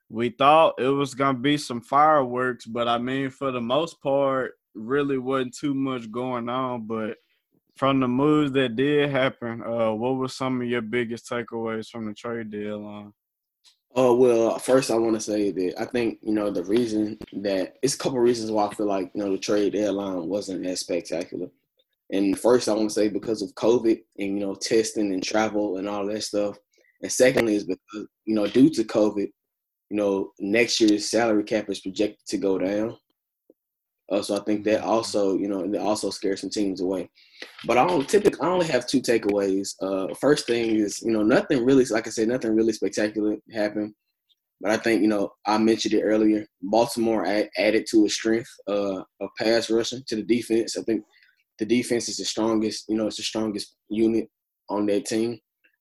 we 0.09 0.29
thought 0.29 0.79
it 0.79 0.87
was 0.87 1.13
gonna 1.13 1.37
be 1.37 1.57
some 1.57 1.81
fireworks, 1.81 2.65
but 2.65 2.87
I 2.87 2.97
mean, 2.97 3.29
for 3.29 3.51
the 3.51 3.61
most 3.61 4.01
part, 4.01 4.53
really 4.73 5.17
wasn't 5.17 5.55
too 5.55 5.73
much 5.73 6.11
going 6.11 6.49
on. 6.49 6.87
But 6.87 7.17
from 7.75 7.99
the 7.99 8.07
moves 8.07 8.51
that 8.53 8.75
did 8.75 9.09
happen, 9.09 9.63
uh, 9.63 9.91
what 9.91 10.15
were 10.15 10.29
some 10.29 10.61
of 10.61 10.67
your 10.67 10.81
biggest 10.81 11.29
takeaways 11.29 11.89
from 11.89 12.05
the 12.05 12.13
trade 12.13 12.51
deadline? 12.51 13.13
Oh 13.99 14.13
well, 14.13 14.59
first 14.59 14.91
I 14.91 14.95
want 14.95 15.15
to 15.15 15.19
say 15.19 15.49
that 15.49 15.81
I 15.81 15.85
think 15.85 16.19
you 16.21 16.31
know 16.31 16.51
the 16.51 16.63
reason 16.63 17.17
that 17.41 17.77
it's 17.81 17.95
a 17.95 17.97
couple 17.97 18.19
reasons 18.19 18.51
why 18.51 18.67
I 18.67 18.73
feel 18.75 18.85
like 18.85 19.09
you 19.15 19.23
know 19.23 19.31
the 19.31 19.39
trade 19.39 19.73
deadline 19.73 20.27
wasn't 20.27 20.67
as 20.67 20.81
spectacular. 20.81 21.47
And 22.11 22.37
first 22.39 22.69
I 22.69 22.73
want 22.73 22.89
to 22.89 22.93
say 22.93 23.09
because 23.09 23.41
of 23.41 23.55
COVID 23.55 23.99
and 24.19 24.39
you 24.39 24.45
know 24.45 24.53
testing 24.53 25.13
and 25.13 25.23
travel 25.23 25.77
and 25.77 25.89
all 25.89 26.05
that 26.05 26.23
stuff. 26.23 26.57
And 27.01 27.11
secondly 27.11 27.55
is 27.55 27.63
because 27.63 28.07
you 28.25 28.35
know 28.35 28.45
due 28.45 28.69
to 28.69 28.83
COVID, 28.83 29.31
you 29.89 29.97
know, 29.97 30.31
next 30.39 30.79
year's 30.79 31.09
salary 31.09 31.43
cap 31.43 31.67
is 31.67 31.79
projected 31.79 32.23
to 32.27 32.37
go 32.37 32.59
down. 32.59 32.97
Uh, 34.11 34.21
so 34.21 34.37
I 34.37 34.43
think 34.43 34.63
that 34.65 34.81
mm-hmm. 34.81 34.89
also, 34.89 35.37
you 35.37 35.47
know, 35.47 35.63
it 35.63 35.75
also 35.77 36.09
scares 36.09 36.41
some 36.41 36.49
teams 36.49 36.81
away. 36.81 37.09
But 37.65 37.77
I 37.77 37.85
don't 37.85 38.07
typically 38.07 38.39
I 38.41 38.49
only 38.49 38.67
have 38.67 38.87
two 38.87 39.01
takeaways. 39.01 39.75
Uh, 39.81 40.13
first 40.15 40.47
thing 40.47 40.75
is, 40.77 41.01
you 41.01 41.11
know, 41.11 41.23
nothing 41.23 41.65
really, 41.65 41.85
like 41.85 42.07
I 42.07 42.09
said, 42.09 42.27
nothing 42.27 42.55
really 42.55 42.73
spectacular 42.73 43.37
happened. 43.53 43.93
But 44.61 44.71
I 44.71 44.77
think, 44.77 45.01
you 45.01 45.07
know, 45.07 45.33
I 45.45 45.57
mentioned 45.57 45.93
it 45.93 46.01
earlier. 46.01 46.45
Baltimore 46.61 47.25
add, 47.27 47.49
added 47.57 47.85
to 47.91 48.05
a 48.05 48.09
strength 48.09 48.49
uh, 48.67 49.01
of 49.21 49.29
pass 49.37 49.69
rushing 49.69 50.03
to 50.07 50.15
the 50.15 50.23
defense. 50.23 50.77
I 50.77 50.81
think 50.81 51.03
the 51.59 51.65
defense 51.65 52.09
is 52.09 52.17
the 52.17 52.25
strongest, 52.25 52.85
you 52.87 52.95
know, 52.95 53.07
it's 53.07 53.17
the 53.17 53.23
strongest 53.23 53.75
unit 53.89 54.27
on 54.69 54.85
that 54.87 55.05
team. 55.05 55.39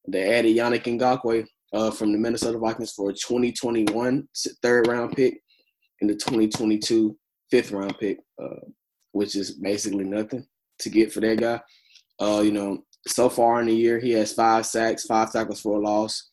They 0.09 0.35
added 0.35 0.55
Yannick 0.57 0.85
Ngakoue, 0.85 1.47
uh, 1.73 1.91
from 1.91 2.13
the 2.13 2.19
Minnesota 2.19 2.59
Vikings 2.59 2.93
for 2.93 3.11
a 3.11 3.13
2021 3.13 4.29
third 4.63 4.87
round 4.87 5.17
pick 5.17 5.41
and 6.01 6.09
the 6.11 6.15
2022 6.15 7.17
fifth 7.51 7.73
round 7.73 7.97
pick, 7.99 8.19
uh, 8.43 8.61
which 9.13 9.37
is 9.37 9.53
basically 9.53 10.05
nothing 10.05 10.47
to 10.81 10.91
get 10.91 11.13
for 11.13 11.21
that 11.21 11.41
guy. 11.41 11.61
Uh, 12.21 12.41
you 12.41 12.53
know, 12.53 12.83
so 13.07 13.29
far 13.29 13.61
in 13.61 13.67
the 13.67 13.75
year, 13.75 13.99
he 13.99 14.13
has 14.13 14.33
five 14.33 14.67
sacks, 14.67 15.05
five 15.05 15.33
tackles 15.33 15.61
for 15.61 15.77
a 15.77 15.81
loss, 15.81 16.31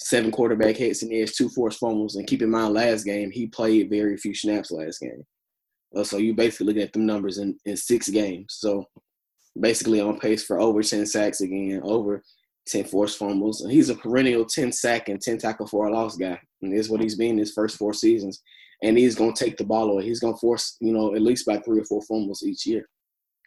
seven 0.00 0.30
quarterback 0.30 0.76
hits, 0.76 1.02
and 1.02 1.12
he 1.12 1.20
has 1.20 1.34
two 1.34 1.48
forced 1.50 1.78
fumbles. 1.78 2.16
And 2.16 2.26
keep 2.26 2.42
in 2.42 2.50
mind, 2.50 2.74
last 2.74 3.04
game, 3.04 3.30
he 3.30 3.46
played 3.46 3.90
very 3.90 4.16
few 4.16 4.34
snaps 4.34 4.70
last 4.70 5.00
game. 5.00 5.24
Uh, 5.94 6.04
so 6.04 6.18
you 6.18 6.34
basically 6.34 6.66
looking 6.66 6.82
at 6.82 6.92
them 6.92 7.06
numbers 7.06 7.38
in, 7.38 7.56
in 7.64 7.76
six 7.76 8.08
games. 8.08 8.56
So 8.58 8.86
basically 9.58 10.00
on 10.00 10.18
pace 10.18 10.44
for 10.44 10.60
over 10.60 10.82
10 10.82 11.06
sacks 11.06 11.40
again, 11.40 11.80
over 11.82 12.22
10 12.68 12.84
forced 12.84 13.18
fumbles. 13.18 13.62
And 13.62 13.72
he's 13.72 13.88
a 13.88 13.94
perennial 13.94 14.44
10 14.44 14.72
sack 14.72 15.08
and 15.08 15.20
10 15.20 15.38
tackle 15.38 15.66
for 15.66 15.86
a 15.86 15.92
loss 15.92 16.16
guy. 16.16 16.38
And 16.62 16.72
is 16.72 16.90
what 16.90 17.00
he's 17.00 17.16
been 17.16 17.38
his 17.38 17.52
first 17.52 17.76
four 17.76 17.92
seasons. 17.92 18.42
And 18.82 18.98
he's 18.98 19.14
going 19.14 19.32
to 19.34 19.44
take 19.44 19.56
the 19.56 19.64
ball 19.64 19.90
away. 19.90 20.04
He's 20.04 20.20
going 20.20 20.34
to 20.34 20.40
force, 20.40 20.76
you 20.80 20.92
know, 20.92 21.14
at 21.14 21.22
least 21.22 21.46
by 21.46 21.58
three 21.58 21.80
or 21.80 21.84
four 21.84 22.02
fumbles 22.02 22.42
each 22.44 22.66
year. 22.66 22.88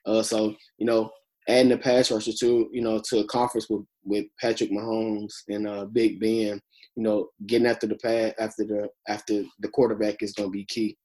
Uh, 0.05 0.23
so, 0.23 0.55
you 0.77 0.85
know, 0.85 1.11
adding 1.47 1.69
the 1.69 1.77
pass 1.77 2.11
rusher 2.11 2.31
to, 2.39 2.69
you 2.71 2.81
know, 2.81 3.01
to 3.09 3.19
a 3.19 3.27
conference 3.27 3.67
with, 3.69 3.83
with 4.03 4.25
Patrick 4.41 4.71
Mahomes 4.71 5.33
and 5.47 5.67
uh, 5.67 5.85
Big 5.85 6.19
Ben, 6.19 6.59
you 6.95 7.03
know, 7.03 7.27
getting 7.45 7.67
after 7.67 7.87
the 7.87 7.97
pass, 7.97 8.33
after 8.39 8.65
the, 8.65 8.89
after 9.07 9.43
the 9.59 9.67
quarterback 9.69 10.21
is 10.21 10.33
going 10.33 10.49
to 10.49 10.53
be 10.53 10.65
key. 10.65 10.97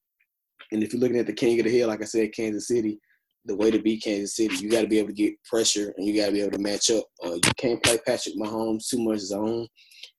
And 0.73 0.83
if 0.83 0.93
you're 0.93 1.01
looking 1.01 1.19
at 1.19 1.27
the 1.27 1.33
king 1.33 1.59
of 1.61 1.67
the 1.67 1.71
hill, 1.71 1.89
like 1.89 2.03
I 2.03 2.07
said, 2.07 2.33
Kansas 2.35 2.69
City, 2.69 2.99
the 3.45 3.57
way 3.57 3.71
to 3.71 3.79
beat 3.79 4.03
Kansas 4.03 4.37
City, 4.37 4.57
you 4.57 4.71
got 4.71 4.81
to 4.81 4.87
be 4.87 4.99
able 4.99 5.09
to 5.09 5.15
get 5.15 5.35
pressure 5.45 5.93
and 5.97 6.07
you 6.07 6.19
got 6.19 6.27
to 6.27 6.33
be 6.33 6.41
able 6.41 6.53
to 6.53 6.59
match 6.59 6.91
up. 6.91 7.05
Uh, 7.25 7.35
you 7.35 7.53
can't 7.59 7.83
play 7.83 7.99
Patrick 8.07 8.37
Mahomes 8.37 8.89
too 8.89 8.99
much 8.99 9.19
zone, 9.19 9.67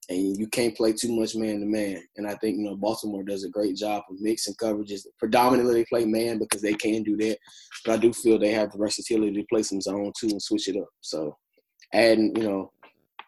and 0.10 0.38
you 0.38 0.48
can't 0.48 0.76
play 0.76 0.94
too 0.94 1.12
much 1.12 1.36
man 1.36 1.60
to 1.60 1.66
man. 1.66 2.02
And 2.18 2.28
I 2.28 2.36
think 2.36 2.58
you 2.58 2.64
know 2.64 2.76
Baltimore 2.76 3.24
does 3.24 3.44
a 3.44 3.50
great 3.50 3.76
job 3.76 4.04
of 4.10 4.22
mixing 4.22 4.54
coverages. 4.56 5.06
Predominantly, 5.18 5.74
they 5.74 5.86
play 5.86 6.06
man 6.06 6.38
because 6.40 6.62
they 6.62 6.74
can 6.74 7.04
do 7.04 7.18
that, 7.18 7.38
but 7.86 7.94
I 7.94 7.98
do 7.98 8.14
feel 8.14 8.38
they 8.38 8.52
have 8.52 8.72
the 8.72 8.78
versatility 8.78 9.34
to 9.34 9.48
play 9.50 9.64
some 9.64 9.82
zone 9.82 10.12
too 10.20 10.28
and 10.28 10.42
switch 10.42 10.68
it 10.68 10.78
up. 10.78 10.90
So, 11.02 11.38
adding 11.94 12.36
you 12.36 12.44
know 12.44 12.72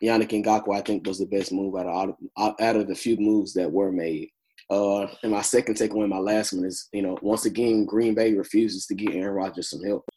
Yannick 0.04 0.30
Ngakoue, 0.44 0.76
I 0.76 0.82
think 0.82 1.08
was 1.08 1.20
the 1.20 1.26
best 1.26 1.52
move 1.52 1.76
out 1.76 2.10
of 2.38 2.56
out 2.60 2.76
of 2.76 2.88
the 2.88 2.96
few 2.96 3.18
moves 3.18 3.54
that 3.54 3.72
were 3.72 3.92
made. 3.92 4.30
Uh, 4.70 5.08
and 5.24 5.32
my 5.32 5.42
second 5.42 5.76
takeaway, 5.76 6.10
my 6.10 6.18
last 6.18 6.52
one 6.52 6.66
is, 6.66 6.90
you 6.92 7.02
know, 7.02 7.18
once 7.22 7.46
again, 7.46 7.86
Green 7.86 8.14
Bay 8.14 8.34
refuses 8.34 8.86
to 8.86 8.96
get 8.96 9.16
Aaron 9.16 9.36
Rodgers 9.36 9.70
some 9.70 9.84
help. 9.84 10.06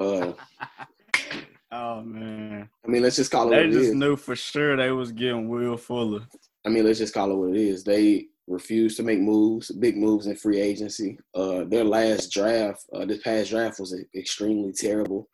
Uh, 0.00 0.32
mean, 2.92 3.02
let's 3.02 3.16
just 3.16 3.30
call 3.30 3.52
it. 3.52 3.56
What 3.56 3.58
it 3.60 3.68
is. 3.70 3.74
They 3.74 3.80
just 3.80 3.90
is. 3.90 3.96
knew 3.96 4.16
for 4.16 4.36
sure 4.36 4.76
they 4.76 4.90
was 4.90 5.12
getting 5.12 5.48
Will 5.48 5.76
Fuller. 5.76 6.22
I 6.64 6.68
mean, 6.68 6.84
let's 6.84 6.98
just 6.98 7.14
call 7.14 7.30
it 7.30 7.34
what 7.34 7.50
it 7.50 7.56
is. 7.56 7.84
They 7.84 8.26
refused 8.46 8.96
to 8.98 9.02
make 9.02 9.20
moves, 9.20 9.70
big 9.70 9.96
moves 9.96 10.26
in 10.26 10.36
free 10.36 10.60
agency. 10.60 11.18
Uh, 11.34 11.64
their 11.64 11.84
last 11.84 12.32
draft, 12.32 12.84
uh, 12.92 13.04
this 13.04 13.22
past 13.22 13.50
draft 13.50 13.80
was 13.80 13.96
extremely 14.14 14.72
terrible. 14.72 15.28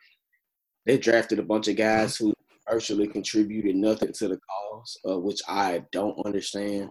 They 0.87 0.99
drafted 0.99 1.38
a 1.38 1.42
bunch 1.42 1.68
of 1.68 1.77
guys 1.77 2.16
who 2.16 2.33
virtually 2.71 3.09
contributed 3.09 3.77
nothing 3.77 4.12
to 4.12 4.29
the 4.29 4.38
cause, 4.38 4.99
uh, 5.09 5.18
which 5.18 5.40
I 5.49 5.83
don't 5.92 6.25
understand. 6.25 6.90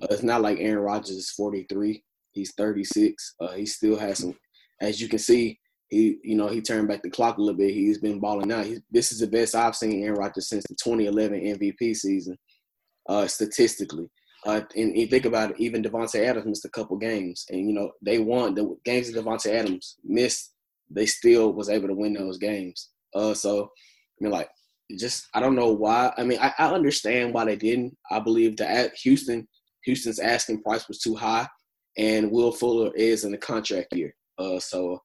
Uh, 0.00 0.06
it's 0.10 0.22
not 0.22 0.42
like 0.42 0.58
Aaron 0.60 0.84
Rodgers 0.84 1.10
is 1.10 1.30
43 1.30 2.02
He's 2.32 2.54
36. 2.54 3.34
Uh, 3.40 3.52
he 3.52 3.66
still 3.66 3.96
has 3.96 4.18
some, 4.18 4.34
as 4.80 5.00
you 5.00 5.08
can 5.08 5.18
see, 5.18 5.58
he 5.92 6.16
you 6.24 6.34
know 6.34 6.48
he 6.48 6.62
turned 6.62 6.88
back 6.88 7.02
the 7.02 7.10
clock 7.10 7.36
a 7.36 7.40
little 7.40 7.56
bit. 7.56 7.74
He's 7.74 7.98
been 7.98 8.18
balling 8.18 8.50
out. 8.50 8.64
He, 8.64 8.78
this 8.90 9.12
is 9.12 9.20
the 9.20 9.26
best 9.26 9.54
I've 9.54 9.76
seen 9.76 10.02
Aaron 10.02 10.18
Rodgers 10.18 10.48
since 10.48 10.64
the 10.66 10.74
2011 10.82 11.38
MVP 11.38 11.94
season, 11.94 12.38
uh, 13.08 13.26
statistically. 13.26 14.08
Uh, 14.46 14.62
and 14.74 14.96
you 14.96 15.06
think 15.06 15.26
about 15.26 15.50
it, 15.50 15.56
even 15.60 15.82
Davante 15.82 16.26
Adams 16.26 16.46
missed 16.46 16.64
a 16.64 16.70
couple 16.70 16.96
games, 16.96 17.44
and 17.50 17.68
you 17.68 17.74
know 17.74 17.92
they 18.00 18.18
won 18.18 18.54
the 18.54 18.74
games 18.86 19.12
that 19.12 19.22
Davante 19.22 19.52
Adams 19.52 19.96
missed. 20.02 20.54
They 20.90 21.04
still 21.04 21.52
was 21.52 21.68
able 21.68 21.88
to 21.88 21.94
win 21.94 22.14
those 22.14 22.38
games. 22.38 22.88
Uh, 23.14 23.34
so 23.34 23.64
I 23.64 24.24
mean, 24.24 24.32
like, 24.32 24.48
just 24.98 25.28
I 25.34 25.40
don't 25.40 25.54
know 25.54 25.72
why. 25.72 26.12
I 26.16 26.24
mean, 26.24 26.38
I, 26.40 26.54
I 26.58 26.72
understand 26.72 27.34
why 27.34 27.44
they 27.44 27.56
didn't. 27.56 27.94
I 28.10 28.18
believe 28.18 28.56
that 28.56 28.94
Houston, 29.02 29.46
Houston's 29.84 30.18
asking 30.20 30.62
price 30.62 30.88
was 30.88 31.00
too 31.00 31.14
high, 31.14 31.46
and 31.98 32.30
Will 32.30 32.50
Fuller 32.50 32.94
is 32.94 33.24
in 33.24 33.32
the 33.32 33.38
contract 33.38 33.94
year. 33.94 34.14
Uh, 34.38 34.58
so 34.58 35.02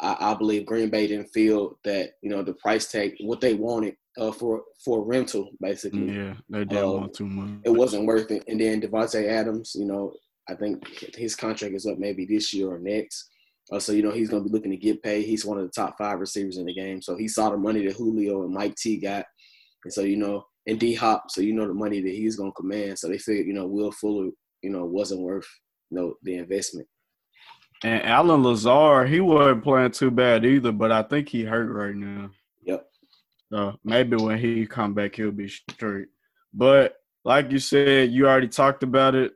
I, 0.00 0.32
I 0.32 0.34
believe 0.34 0.66
Green 0.66 0.90
Bay 0.90 1.06
didn't 1.06 1.28
feel 1.28 1.78
that 1.84 2.12
you 2.22 2.30
know 2.30 2.42
the 2.42 2.54
price 2.54 2.90
tag, 2.90 3.16
what 3.20 3.40
they 3.40 3.54
wanted 3.54 3.96
uh, 4.18 4.32
for 4.32 4.62
for 4.84 5.04
rental, 5.04 5.50
basically. 5.60 6.16
Yeah, 6.16 6.34
they 6.48 6.64
didn't 6.64 6.84
uh, 6.84 6.92
want 6.92 7.14
too 7.14 7.26
much. 7.26 7.60
It 7.64 7.70
wasn't 7.70 8.06
worth 8.06 8.30
it. 8.30 8.44
And 8.48 8.60
then 8.60 8.80
Davante 8.80 9.28
Adams, 9.28 9.74
you 9.74 9.86
know, 9.86 10.12
I 10.48 10.54
think 10.54 11.16
his 11.16 11.36
contract 11.36 11.74
is 11.74 11.86
up 11.86 11.98
maybe 11.98 12.26
this 12.26 12.52
year 12.52 12.70
or 12.70 12.78
next. 12.78 13.30
Uh, 13.72 13.78
so 13.78 13.92
you 13.92 14.02
know 14.02 14.10
he's 14.10 14.28
going 14.28 14.42
to 14.42 14.48
be 14.48 14.52
looking 14.52 14.72
to 14.72 14.76
get 14.76 15.02
paid. 15.02 15.24
He's 15.24 15.44
one 15.44 15.58
of 15.58 15.64
the 15.64 15.70
top 15.70 15.96
five 15.96 16.18
receivers 16.18 16.56
in 16.56 16.66
the 16.66 16.74
game. 16.74 17.00
So 17.00 17.16
he 17.16 17.28
saw 17.28 17.50
the 17.50 17.56
money 17.56 17.86
that 17.86 17.96
Julio 17.96 18.42
and 18.42 18.52
Mike 18.52 18.74
T 18.76 18.98
got, 18.98 19.26
and 19.84 19.92
so 19.92 20.00
you 20.02 20.16
know, 20.16 20.44
and 20.66 20.78
D 20.78 20.94
Hop. 20.94 21.30
So 21.30 21.40
you 21.40 21.52
know 21.52 21.66
the 21.66 21.74
money 21.74 22.00
that 22.00 22.10
he's 22.10 22.36
going 22.36 22.50
to 22.50 22.56
command. 22.56 22.98
So 22.98 23.08
they 23.08 23.18
figured 23.18 23.46
you 23.46 23.52
know 23.52 23.66
Will 23.66 23.92
Fuller, 23.92 24.30
you 24.62 24.70
know, 24.70 24.84
wasn't 24.84 25.20
worth 25.20 25.48
you 25.90 25.98
know 25.98 26.14
the 26.22 26.36
investment. 26.36 26.88
And 27.82 28.04
Allen 28.04 28.42
Lazard, 28.42 29.08
he 29.08 29.20
wasn't 29.20 29.64
playing 29.64 29.92
too 29.92 30.10
bad 30.10 30.44
either, 30.44 30.72
but 30.72 30.92
I 30.92 31.02
think 31.02 31.28
he 31.28 31.44
hurt 31.44 31.70
right 31.70 31.94
now. 31.94 32.30
Yep. 32.62 32.86
So 33.52 33.76
maybe 33.84 34.16
when 34.16 34.38
he 34.38 34.66
come 34.66 34.92
back, 34.92 35.16
he'll 35.16 35.30
be 35.30 35.48
straight. 35.48 36.08
But 36.52 36.96
like 37.24 37.50
you 37.50 37.58
said, 37.58 38.10
you 38.10 38.28
already 38.28 38.48
talked 38.48 38.82
about 38.82 39.14
it. 39.14 39.32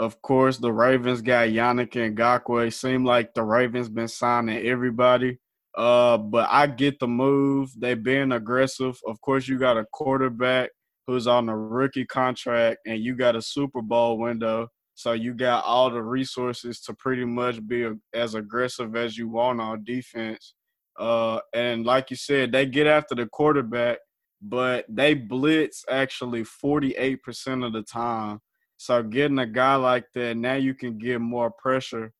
Of 0.00 0.20
course, 0.22 0.58
the 0.58 0.72
Ravens 0.72 1.22
got 1.22 1.48
Yannick 1.48 1.92
Ngakoue. 1.92 2.72
Seem 2.72 3.04
like 3.04 3.32
the 3.32 3.44
Ravens 3.44 3.88
been 3.88 4.08
signing 4.08 4.66
everybody. 4.66 5.38
Uh, 5.76 6.16
but 6.18 6.48
I 6.50 6.66
get 6.66 6.98
the 6.98 7.08
move. 7.08 7.70
They 7.78 7.94
been 7.94 8.32
aggressive. 8.32 8.98
Of 9.06 9.20
course, 9.20 9.46
you 9.46 9.58
got 9.58 9.76
a 9.76 9.86
quarterback 9.92 10.70
who's 11.06 11.26
on 11.26 11.48
a 11.48 11.56
rookie 11.56 12.06
contract, 12.06 12.78
and 12.86 12.98
you 12.98 13.14
got 13.14 13.36
a 13.36 13.42
Super 13.42 13.82
Bowl 13.82 14.18
window. 14.18 14.68
So 14.94 15.12
you 15.12 15.34
got 15.34 15.64
all 15.64 15.90
the 15.90 16.02
resources 16.02 16.80
to 16.82 16.94
pretty 16.94 17.24
much 17.24 17.66
be 17.66 17.90
as 18.12 18.34
aggressive 18.34 18.94
as 18.94 19.18
you 19.18 19.28
want 19.28 19.60
on 19.60 19.84
defense. 19.84 20.54
Uh, 20.98 21.40
and 21.52 21.84
like 21.84 22.10
you 22.10 22.16
said, 22.16 22.52
they 22.52 22.66
get 22.66 22.86
after 22.86 23.14
the 23.14 23.26
quarterback, 23.26 23.98
but 24.40 24.86
they 24.88 25.14
blitz 25.14 25.84
actually 25.90 26.42
48% 26.42 27.66
of 27.66 27.72
the 27.72 27.82
time. 27.82 28.40
So 28.76 29.02
getting 29.02 29.38
a 29.38 29.46
guy 29.46 29.74
like 29.76 30.06
that, 30.14 30.36
now 30.36 30.54
you 30.54 30.74
can 30.74 30.98
get 30.98 31.20
more 31.20 31.50
pressure 31.50 32.12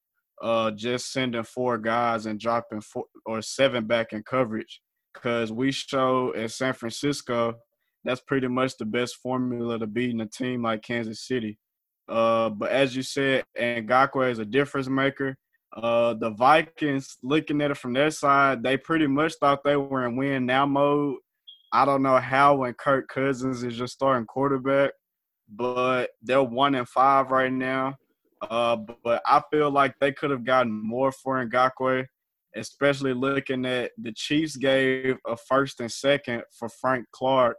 uh, 0.43 0.71
just 0.71 1.13
sending 1.13 1.43
four 1.43 1.79
guys 1.79 2.27
and 2.27 2.41
dropping 2.41 2.81
four 2.81 3.05
or 3.25 3.43
seven 3.43 3.87
back 3.87 4.13
in 4.13 4.23
coverage. 4.23 4.81
Because 5.13 5.53
we 5.53 5.71
show 5.71 6.35
at 6.35 6.51
San 6.51 6.73
Francisco, 6.73 7.55
that's 8.05 8.21
pretty 8.21 8.49
much 8.49 8.77
the 8.77 8.85
best 8.85 9.17
formula 9.17 9.79
to 9.79 9.87
beating 9.87 10.21
a 10.21 10.27
team 10.27 10.63
like 10.63 10.83
Kansas 10.83 11.27
City. 11.27 11.59
Uh, 12.09 12.51
but 12.51 12.71
as 12.71 12.95
you 12.95 13.03
said, 13.03 13.45
Ngakoue 13.59 14.31
is 14.31 14.39
a 14.39 14.45
difference 14.45 14.89
maker. 14.89 15.37
Uh, 15.75 16.15
the 16.15 16.31
Vikings, 16.31 17.17
looking 17.23 17.61
at 17.61 17.71
it 17.71 17.77
from 17.77 17.95
their 17.95 18.11
side, 18.11 18.63
they 18.63 18.77
pretty 18.77 19.07
much 19.07 19.35
thought 19.41 19.65
they 19.65 19.77
were 19.77 20.07
in 20.07 20.17
win 20.17 20.47
now 20.47 20.67
mode. 20.67 21.17
I 21.73 21.85
don't 21.85 22.03
know 22.03 22.19
how 22.19 22.57
when 22.57 22.75
Kirk 22.75 23.09
Cousins 23.09 23.65
is 23.65 23.77
just 23.77 23.95
starting 23.95 24.27
quarterback, 24.27 24.93
but 25.49 26.11
they're 26.23 26.43
one 26.43 26.77
and 26.77 26.89
five 26.89 27.31
right 27.31 27.53
now. 27.53 27.97
Uh, 28.43 28.77
but 29.03 29.23
I 29.27 29.43
feel 29.51 29.71
like 29.71 29.95
they 29.99 30.13
could 30.13 30.31
have 30.31 30.45
gotten 30.45 30.71
more 30.71 31.11
for 31.11 31.45
Ngakoue, 31.45 32.05
especially 32.55 33.15
looking 33.15 33.65
at 33.65 33.91
the 33.99 34.13
Chiefs 34.13 34.57
gave 34.57 35.17
a 35.27 35.37
first 35.37 35.81
and 35.81 35.91
second 35.91 36.43
for 36.57 36.69
Frank 36.69 37.07
Clark, 37.11 37.57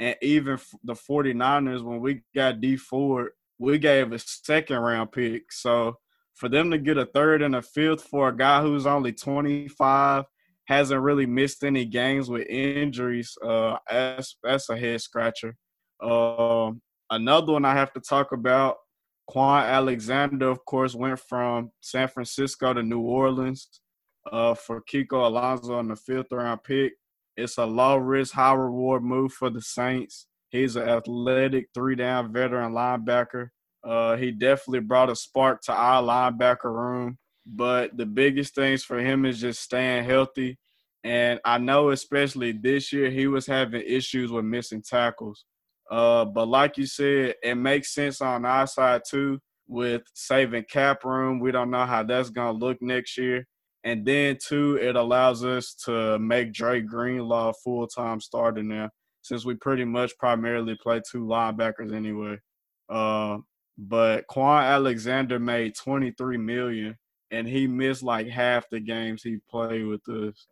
and 0.00 0.16
even 0.22 0.58
the 0.82 0.94
49ers 0.94 1.84
when 1.84 2.00
we 2.00 2.22
got 2.34 2.60
Dee 2.60 2.76
Ford– 2.76 3.32
we 3.62 3.78
gave 3.78 4.12
a 4.12 4.18
second 4.18 4.78
round 4.78 5.12
pick. 5.12 5.52
So 5.52 5.96
for 6.34 6.48
them 6.48 6.70
to 6.72 6.78
get 6.78 6.98
a 6.98 7.06
third 7.06 7.42
and 7.42 7.54
a 7.54 7.62
fifth 7.62 8.02
for 8.02 8.28
a 8.28 8.36
guy 8.36 8.60
who's 8.60 8.86
only 8.86 9.12
25, 9.12 10.24
hasn't 10.64 11.00
really 11.00 11.26
missed 11.26 11.62
any 11.62 11.84
games 11.84 12.28
with 12.28 12.46
injuries, 12.48 13.36
uh, 13.46 13.76
that's, 13.88 14.36
that's 14.42 14.68
a 14.68 14.76
head 14.76 15.00
scratcher. 15.00 15.56
Um, 16.02 16.82
another 17.10 17.52
one 17.52 17.64
I 17.64 17.74
have 17.74 17.92
to 17.92 18.00
talk 18.00 18.32
about, 18.32 18.76
Kwon 19.30 19.64
Alexander, 19.64 20.48
of 20.48 20.64
course, 20.64 20.94
went 20.96 21.20
from 21.20 21.70
San 21.80 22.08
Francisco 22.08 22.74
to 22.74 22.82
New 22.82 23.00
Orleans 23.00 23.68
uh, 24.30 24.54
for 24.54 24.82
Kiko 24.92 25.26
Alonso 25.26 25.74
on 25.74 25.88
the 25.88 25.96
fifth 25.96 26.32
round 26.32 26.64
pick. 26.64 26.94
It's 27.36 27.58
a 27.58 27.64
low 27.64 27.96
risk, 27.96 28.34
high 28.34 28.54
reward 28.54 29.04
move 29.04 29.32
for 29.32 29.50
the 29.50 29.62
Saints. 29.62 30.26
He's 30.52 30.76
an 30.76 30.86
athletic 30.86 31.68
three 31.72 31.96
down 31.96 32.30
veteran 32.30 32.72
linebacker. 32.72 33.48
Uh, 33.82 34.16
he 34.16 34.30
definitely 34.30 34.80
brought 34.80 35.10
a 35.10 35.16
spark 35.16 35.62
to 35.62 35.72
our 35.72 36.02
linebacker 36.02 36.72
room. 36.72 37.18
But 37.46 37.96
the 37.96 38.06
biggest 38.06 38.54
things 38.54 38.84
for 38.84 39.00
him 39.00 39.24
is 39.24 39.40
just 39.40 39.62
staying 39.62 40.04
healthy. 40.04 40.58
And 41.02 41.40
I 41.44 41.58
know, 41.58 41.90
especially 41.90 42.52
this 42.52 42.92
year, 42.92 43.10
he 43.10 43.26
was 43.26 43.46
having 43.46 43.82
issues 43.84 44.30
with 44.30 44.44
missing 44.44 44.82
tackles. 44.82 45.44
Uh, 45.90 46.26
but 46.26 46.46
like 46.46 46.76
you 46.76 46.86
said, 46.86 47.34
it 47.42 47.56
makes 47.56 47.94
sense 47.94 48.20
on 48.20 48.44
our 48.44 48.66
side 48.66 49.02
too 49.08 49.40
with 49.66 50.02
saving 50.14 50.64
cap 50.70 51.02
room. 51.02 51.40
We 51.40 51.50
don't 51.50 51.70
know 51.70 51.86
how 51.86 52.02
that's 52.02 52.30
going 52.30 52.58
to 52.58 52.64
look 52.64 52.80
next 52.82 53.16
year. 53.16 53.46
And 53.84 54.06
then, 54.06 54.38
too, 54.40 54.76
it 54.76 54.94
allows 54.94 55.44
us 55.44 55.74
to 55.86 56.18
make 56.18 56.52
Dre 56.52 56.82
Greenlaw 56.82 57.52
full 57.64 57.88
time 57.88 58.20
starter 58.20 58.62
now 58.62 58.90
since 59.22 59.44
we 59.44 59.54
pretty 59.54 59.84
much 59.84 60.16
primarily 60.18 60.76
play 60.76 61.00
two 61.10 61.24
linebackers 61.24 61.94
anyway. 61.94 62.38
Uh, 62.88 63.38
but 63.78 64.26
Kwon 64.26 64.62
Alexander 64.62 65.38
made 65.38 65.74
23 65.76 66.36
million 66.36 66.98
and 67.30 67.48
he 67.48 67.66
missed 67.66 68.02
like 68.02 68.28
half 68.28 68.68
the 68.68 68.80
games 68.80 69.22
he 69.22 69.38
played 69.50 69.86
with 69.86 70.06
us. 70.08 70.46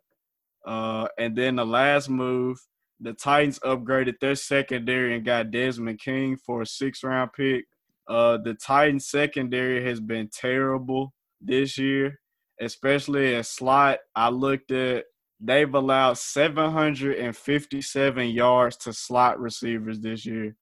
Uh, 0.65 1.07
and 1.17 1.35
then 1.35 1.57
the 1.57 1.65
last 1.65 2.09
move, 2.09 2.57
the 2.99 3.13
Titans 3.13 3.59
upgraded 3.59 4.19
their 4.19 4.35
secondary 4.35 5.15
and 5.15 5.25
got 5.25 5.51
Desmond 5.51 5.99
King 5.99 6.37
for 6.37 6.63
a 6.63 6.65
six 6.65 7.03
round 7.03 7.33
pick. 7.33 7.65
Uh, 8.07 8.37
the 8.37 8.55
Titans 8.55 9.07
secondary 9.07 9.83
has 9.83 9.99
been 9.99 10.29
terrible 10.29 11.13
this 11.39 11.77
year, 11.77 12.19
especially 12.59 13.35
at 13.35 13.45
slot. 13.45 13.99
I 14.15 14.29
looked 14.29 14.71
at 14.71 15.05
they've 15.41 15.73
allowed 15.73 16.17
757 16.17 18.29
yards 18.29 18.77
to 18.77 18.93
slot 18.93 19.39
receivers 19.39 19.99
this 19.99 20.25
year. 20.25 20.55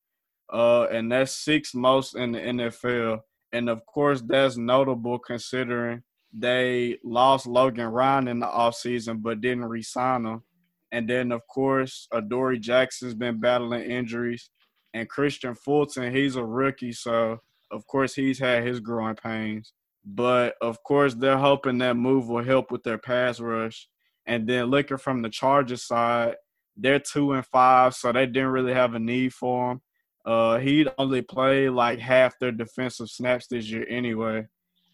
Uh, 0.51 0.85
and 0.85 1.11
that's 1.11 1.33
sixth 1.33 1.75
most 1.75 2.15
in 2.15 2.31
the 2.31 2.39
NFL. 2.39 3.19
And 3.51 3.69
of 3.69 3.85
course, 3.85 4.21
that's 4.21 4.57
notable 4.57 5.19
considering 5.19 6.03
they 6.31 6.97
lost 7.03 7.47
Logan 7.47 7.87
Ryan 7.87 8.27
in 8.27 8.39
the 8.39 8.47
offseason 8.47 9.21
but 9.21 9.41
didn't 9.41 9.65
re 9.65 9.81
sign 9.81 10.25
him. 10.25 10.43
And 10.91 11.07
then, 11.07 11.31
of 11.31 11.45
course, 11.47 12.07
Adoree 12.11 12.59
Jackson's 12.59 13.13
been 13.13 13.39
battling 13.39 13.83
injuries. 13.83 14.49
And 14.93 15.09
Kristian 15.09 15.55
Fulton, 15.55 16.11
he's 16.11 16.35
a 16.35 16.43
rookie. 16.43 16.93
So, 16.93 17.39
of 17.69 17.85
course, 17.85 18.15
he's 18.15 18.39
had 18.39 18.65
his 18.65 18.79
growing 18.79 19.15
pains. 19.15 19.73
But, 20.03 20.55
of 20.61 20.81
course, 20.83 21.13
they're 21.13 21.37
hoping 21.37 21.77
that 21.79 21.95
move 21.95 22.27
will 22.27 22.43
help 22.43 22.71
with 22.71 22.81
their 22.81 22.97
pass 22.97 23.39
rush. 23.39 23.87
And 24.29 24.47
then 24.47 24.65
looking 24.65 24.97
from 24.97 25.23
the 25.23 25.29
Chargers 25.29 25.83
side, 25.83 26.35
they're 26.77 26.99
two 26.99 27.33
and 27.33 27.43
five, 27.47 27.95
so 27.95 28.11
they 28.11 28.27
didn't 28.27 28.49
really 28.49 28.73
have 28.73 28.93
a 28.93 28.99
need 28.99 29.33
for 29.33 29.71
him. 29.71 29.81
Uh, 30.23 30.59
he'd 30.59 30.87
only 30.99 31.23
play 31.23 31.67
like 31.67 31.97
half 31.97 32.37
their 32.37 32.51
defensive 32.51 33.09
snaps 33.09 33.47
this 33.47 33.67
year 33.71 33.87
anyway. 33.89 34.45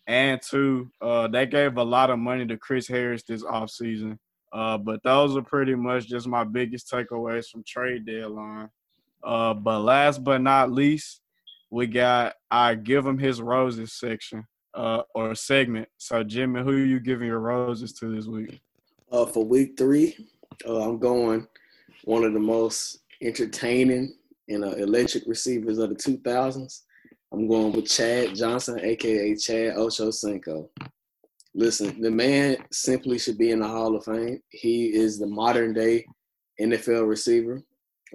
And 0.07 0.41
two, 0.41 0.89
uh, 1.01 1.27
they 1.27 1.45
gave 1.47 1.75
a 1.75 1.83
lot 1.83 2.11
of 2.11 2.17
money 2.17 2.47
to 2.47 2.55
Chris 2.55 2.87
Harris 2.87 3.23
this 3.23 3.43
offseason. 3.43 4.17
Uh, 4.53 4.77
but 4.77 5.03
those 5.03 5.35
are 5.35 5.41
pretty 5.41 5.75
much 5.75 6.07
just 6.07 6.27
my 6.27 6.45
biggest 6.45 6.89
takeaways 6.89 7.49
from 7.49 7.61
trade 7.67 8.05
deadline. 8.05 8.69
Uh, 9.21 9.53
but 9.53 9.81
last 9.81 10.23
but 10.23 10.41
not 10.41 10.71
least, 10.71 11.19
we 11.69 11.87
got 11.87 12.35
I 12.49 12.75
give 12.75 13.05
him 13.05 13.17
his 13.17 13.41
roses 13.41 13.91
section 13.91 14.45
uh, 14.73 15.01
or 15.13 15.35
segment. 15.35 15.89
So 15.97 16.23
Jimmy, 16.23 16.61
who 16.61 16.71
are 16.71 16.85
you 16.85 17.01
giving 17.01 17.27
your 17.27 17.39
roses 17.39 17.91
to 17.95 18.15
this 18.15 18.27
week? 18.27 18.61
Uh, 19.15 19.25
for 19.25 19.45
week 19.45 19.77
three, 19.77 20.13
uh, 20.67 20.89
I'm 20.89 20.99
going 20.99 21.47
one 22.03 22.25
of 22.25 22.33
the 22.33 22.39
most 22.39 22.99
entertaining 23.21 24.13
and 24.49 24.65
uh, 24.65 24.71
electric 24.71 25.23
receivers 25.25 25.77
of 25.77 25.87
the 25.87 25.95
2000s. 25.95 26.81
I'm 27.31 27.47
going 27.47 27.71
with 27.71 27.89
Chad 27.89 28.35
Johnson, 28.35 28.77
aka 28.83 29.33
Chad 29.37 29.77
Ochocinco. 29.77 30.67
Listen, 31.53 32.01
the 32.01 32.11
man 32.11 32.57
simply 32.73 33.17
should 33.17 33.37
be 33.37 33.51
in 33.51 33.61
the 33.61 33.67
Hall 33.69 33.95
of 33.95 34.03
Fame. 34.03 34.41
He 34.49 34.87
is 34.87 35.17
the 35.17 35.27
modern 35.27 35.71
day 35.71 36.05
NFL 36.59 37.07
receiver. 37.07 37.63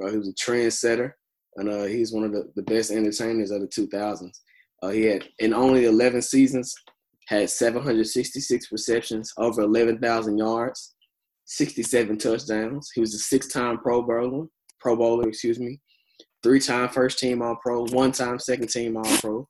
Uh, 0.03 0.11
he 0.11 0.19
was 0.19 0.29
a 0.29 0.35
trendsetter, 0.35 1.15
and 1.57 1.71
uh, 1.71 1.85
he's 1.85 2.13
one 2.13 2.25
of 2.25 2.33
the, 2.33 2.53
the 2.57 2.63
best 2.63 2.91
entertainers 2.91 3.51
of 3.53 3.63
the 3.63 3.69
2000s. 3.69 4.39
Uh, 4.83 4.91
he 4.91 5.07
had 5.07 5.27
in 5.39 5.55
only 5.55 5.87
11 5.87 6.21
seasons 6.21 6.75
had 7.31 7.49
766 7.49 8.73
receptions, 8.73 9.33
over 9.39 9.63
11,000 9.63 10.37
yards, 10.37 10.97
67 11.47 12.19
touchdowns. 12.19 12.91
He 12.93 13.01
was 13.01 13.15
a 13.15 13.19
six-time 13.19 13.79
Pro 13.79 14.03
Bowler, 14.03 14.47
Pro 14.81 14.97
Bowler, 14.97 15.29
excuse 15.29 15.61
me, 15.61 15.79
three-time 16.43 16.89
first-team 16.89 17.41
All-Pro, 17.41 17.87
one-time 17.87 18.41
second-team 18.41 18.97
All-Pro. 18.97 19.49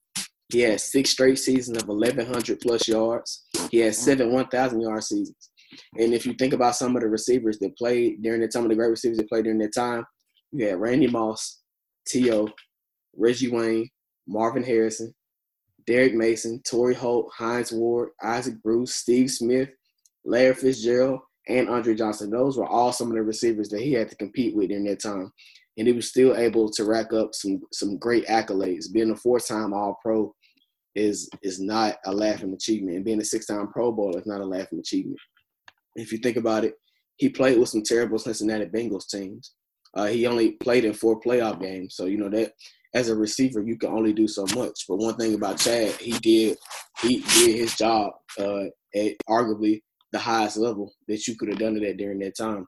He 0.53 0.61
had 0.61 0.81
six 0.81 1.11
straight 1.11 1.39
seasons 1.39 1.83
of 1.83 1.89
1,100 1.89 2.61
plus 2.61 2.87
yards. 2.87 3.47
He 3.71 3.79
had 3.79 3.95
seven 3.95 4.33
1,000 4.33 4.81
yard 4.81 5.03
seasons. 5.03 5.51
And 5.97 6.13
if 6.13 6.27
you 6.27 6.35
think 6.35 6.53
about 6.53 6.75
some 6.77 6.97
of 6.97 7.03
the 7.03 7.09
receivers 7.09 7.59
that 7.61 7.79
played 7.79 8.21
during 8.23 8.41
that, 8.41 8.53
some 8.53 8.65
of 8.65 8.69
the 8.69 8.75
great 8.75 8.91
receivers 8.91 9.17
that 9.19 9.29
played 9.29 9.45
during 9.45 9.61
that 9.61 9.73
time, 9.73 10.05
you 10.53 10.67
had 10.67 10.81
Randy 10.81 11.07
Moss, 11.07 11.61
T.O., 12.09 12.49
Reggie 13.17 13.51
Wayne, 13.51 13.89
Marvin 14.27 14.65
Harrison, 14.65 15.15
Derrick 15.91 16.15
Mason, 16.15 16.63
Torry 16.63 16.95
Holt, 16.95 17.33
Hines 17.37 17.73
Ward, 17.73 18.11
Isaac 18.23 18.63
Bruce, 18.63 18.95
Steve 18.95 19.29
Smith, 19.29 19.71
Larry 20.25 20.55
Fitzgerald, 20.55 21.19
and 21.49 21.69
Andre 21.69 21.97
Johnson. 21.97 22.31
Those 22.31 22.57
were 22.57 22.69
all 22.69 22.93
some 22.93 23.09
of 23.09 23.15
the 23.15 23.23
receivers 23.25 23.71
that 23.71 23.81
he 23.81 23.95
had 23.95 24.09
to 24.09 24.15
compete 24.15 24.55
with 24.55 24.69
during 24.69 24.85
that 24.85 25.03
time. 25.03 25.33
And 25.77 25.89
he 25.89 25.93
was 25.93 26.09
still 26.09 26.37
able 26.37 26.71
to 26.71 26.85
rack 26.85 27.13
up 27.13 27.35
some 27.35 27.63
some 27.73 27.99
great 27.99 28.25
accolades. 28.29 28.93
Being 28.93 29.11
a 29.11 29.17
four-time 29.17 29.73
All-Pro 29.73 30.33
is 30.95 31.29
is 31.43 31.59
not 31.59 31.97
a 32.07 32.13
laughing 32.13 32.53
achievement, 32.53 32.95
and 32.95 33.05
being 33.05 33.21
a 33.21 33.25
six-time 33.25 33.73
Pro 33.73 33.91
Bowl 33.91 34.17
is 34.17 34.27
not 34.27 34.41
a 34.41 34.47
laughing 34.47 34.79
achievement. 34.79 35.19
If 35.97 36.13
you 36.13 36.19
think 36.19 36.37
about 36.37 36.65
it, 36.65 36.75
he 37.17 37.31
played 37.31 37.59
with 37.59 37.69
some 37.69 37.83
terrible 37.83 38.21
Cincinnati 38.21 38.67
Bengals 38.67 39.09
teams. 39.09 39.55
Uh, 39.97 40.07
he 40.07 40.29
only 40.29 40.53
played 40.53 40.85
in 40.85 40.93
four 40.93 41.21
playoff 41.21 41.61
games, 41.61 41.97
so 41.97 42.05
you 42.05 42.17
know 42.17 42.31
that 42.31 42.53
as 42.95 43.09
a 43.09 43.15
receiver 43.15 43.63
you 43.63 43.77
can 43.77 43.91
only 43.91 44.13
do 44.13 44.27
so 44.27 44.45
much. 44.55 44.85
But 44.89 44.97
one 44.97 45.17
thing 45.17 45.35
about 45.35 45.59
Chad, 45.59 45.93
he 45.93 46.13
did 46.13 46.57
he 47.03 47.21
did 47.21 47.57
his 47.57 47.75
job 47.77 48.13
uh, 48.39 48.65
at 48.95 49.13
arguably 49.29 49.83
the 50.13 50.19
highest 50.19 50.57
level 50.57 50.93
that 51.09 51.27
you 51.27 51.37
could 51.37 51.49
have 51.49 51.59
done 51.59 51.77
it 51.77 51.85
at 51.85 51.97
during 51.97 52.19
that 52.21 52.37
time. 52.37 52.67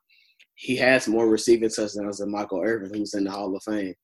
He 0.55 0.77
has 0.77 1.09
more 1.09 1.29
receiving 1.29 1.71
touchdowns 1.71 2.19
than 2.19 2.31
Michael 2.31 2.63
Irvin, 2.63 2.95
who's 2.95 3.15
in 3.15 3.25
the 3.25 3.31
Hall 3.31 3.55
of 3.57 3.63
Fame. 3.65 3.95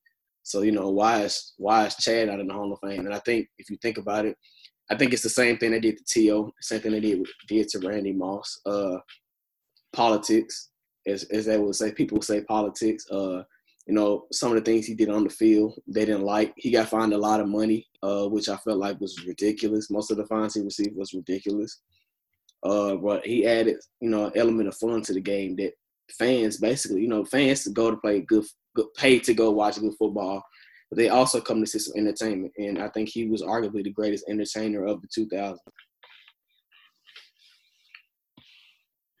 So 0.43 0.61
you 0.61 0.71
know 0.71 0.89
why 0.89 1.21
is 1.21 1.53
why 1.57 1.85
is 1.85 1.95
Chad 1.95 2.29
out 2.29 2.39
in 2.39 2.47
the 2.47 2.53
Hall 2.53 2.73
of 2.73 2.79
Fame? 2.79 3.05
And 3.05 3.13
I 3.13 3.19
think 3.19 3.47
if 3.57 3.69
you 3.69 3.77
think 3.81 3.97
about 3.97 4.25
it, 4.25 4.35
I 4.89 4.95
think 4.95 5.13
it's 5.13 5.23
the 5.23 5.29
same 5.29 5.57
thing 5.57 5.71
they 5.71 5.79
did 5.79 5.97
to 5.97 6.03
T.O., 6.07 6.51
same 6.61 6.81
thing 6.81 6.91
they 6.91 6.99
did 6.99 7.25
did 7.47 7.67
to 7.69 7.87
Randy 7.87 8.13
Moss. 8.13 8.59
Uh, 8.65 8.97
politics, 9.93 10.69
as 11.07 11.23
as 11.25 11.45
they 11.45 11.57
would 11.57 11.75
say, 11.75 11.91
people 11.91 12.21
say 12.21 12.41
politics. 12.41 13.05
Uh, 13.09 13.43
you 13.89 13.95
know, 13.95 14.27
some 14.31 14.51
of 14.51 14.55
the 14.55 14.61
things 14.61 14.85
he 14.85 14.93
did 14.93 15.09
on 15.09 15.23
the 15.23 15.31
field, 15.31 15.73
they 15.87 16.05
didn't 16.05 16.21
like. 16.21 16.53
He 16.57 16.69
got 16.69 16.89
fined 16.89 17.11
a 17.11 17.17
lot 17.17 17.39
of 17.39 17.49
money, 17.49 17.87
uh, 18.03 18.27
which 18.27 18.47
I 18.47 18.55
felt 18.57 18.77
like 18.77 19.01
was 19.01 19.25
ridiculous. 19.25 19.89
Most 19.89 20.11
of 20.11 20.17
the 20.17 20.27
fines 20.27 20.53
he 20.53 20.61
received 20.61 20.95
was 20.95 21.15
ridiculous. 21.15 21.81
Uh, 22.61 22.97
but 22.97 23.25
he 23.25 23.47
added, 23.47 23.77
you 23.99 24.11
know, 24.11 24.25
an 24.27 24.33
element 24.35 24.67
of 24.67 24.77
fun 24.77 25.01
to 25.01 25.13
the 25.13 25.19
game 25.19 25.55
that 25.55 25.73
fans 26.19 26.57
basically, 26.57 27.01
you 27.01 27.07
know, 27.07 27.25
fans 27.25 27.63
to 27.63 27.71
go 27.71 27.89
to 27.89 27.97
play 27.97 28.21
good, 28.21 28.45
good 28.75 28.93
pay 28.95 29.17
to 29.17 29.33
go 29.33 29.49
watch 29.49 29.79
good 29.79 29.95
football, 29.97 30.43
but 30.91 30.97
they 30.97 31.09
also 31.09 31.41
come 31.41 31.59
to 31.59 31.65
see 31.65 31.79
some 31.79 31.97
entertainment. 31.97 32.53
And 32.59 32.77
I 32.77 32.89
think 32.89 33.09
he 33.09 33.25
was 33.25 33.41
arguably 33.41 33.83
the 33.83 33.89
greatest 33.89 34.29
entertainer 34.29 34.85
of 34.85 35.01
the 35.01 35.07
2000s. 35.07 35.57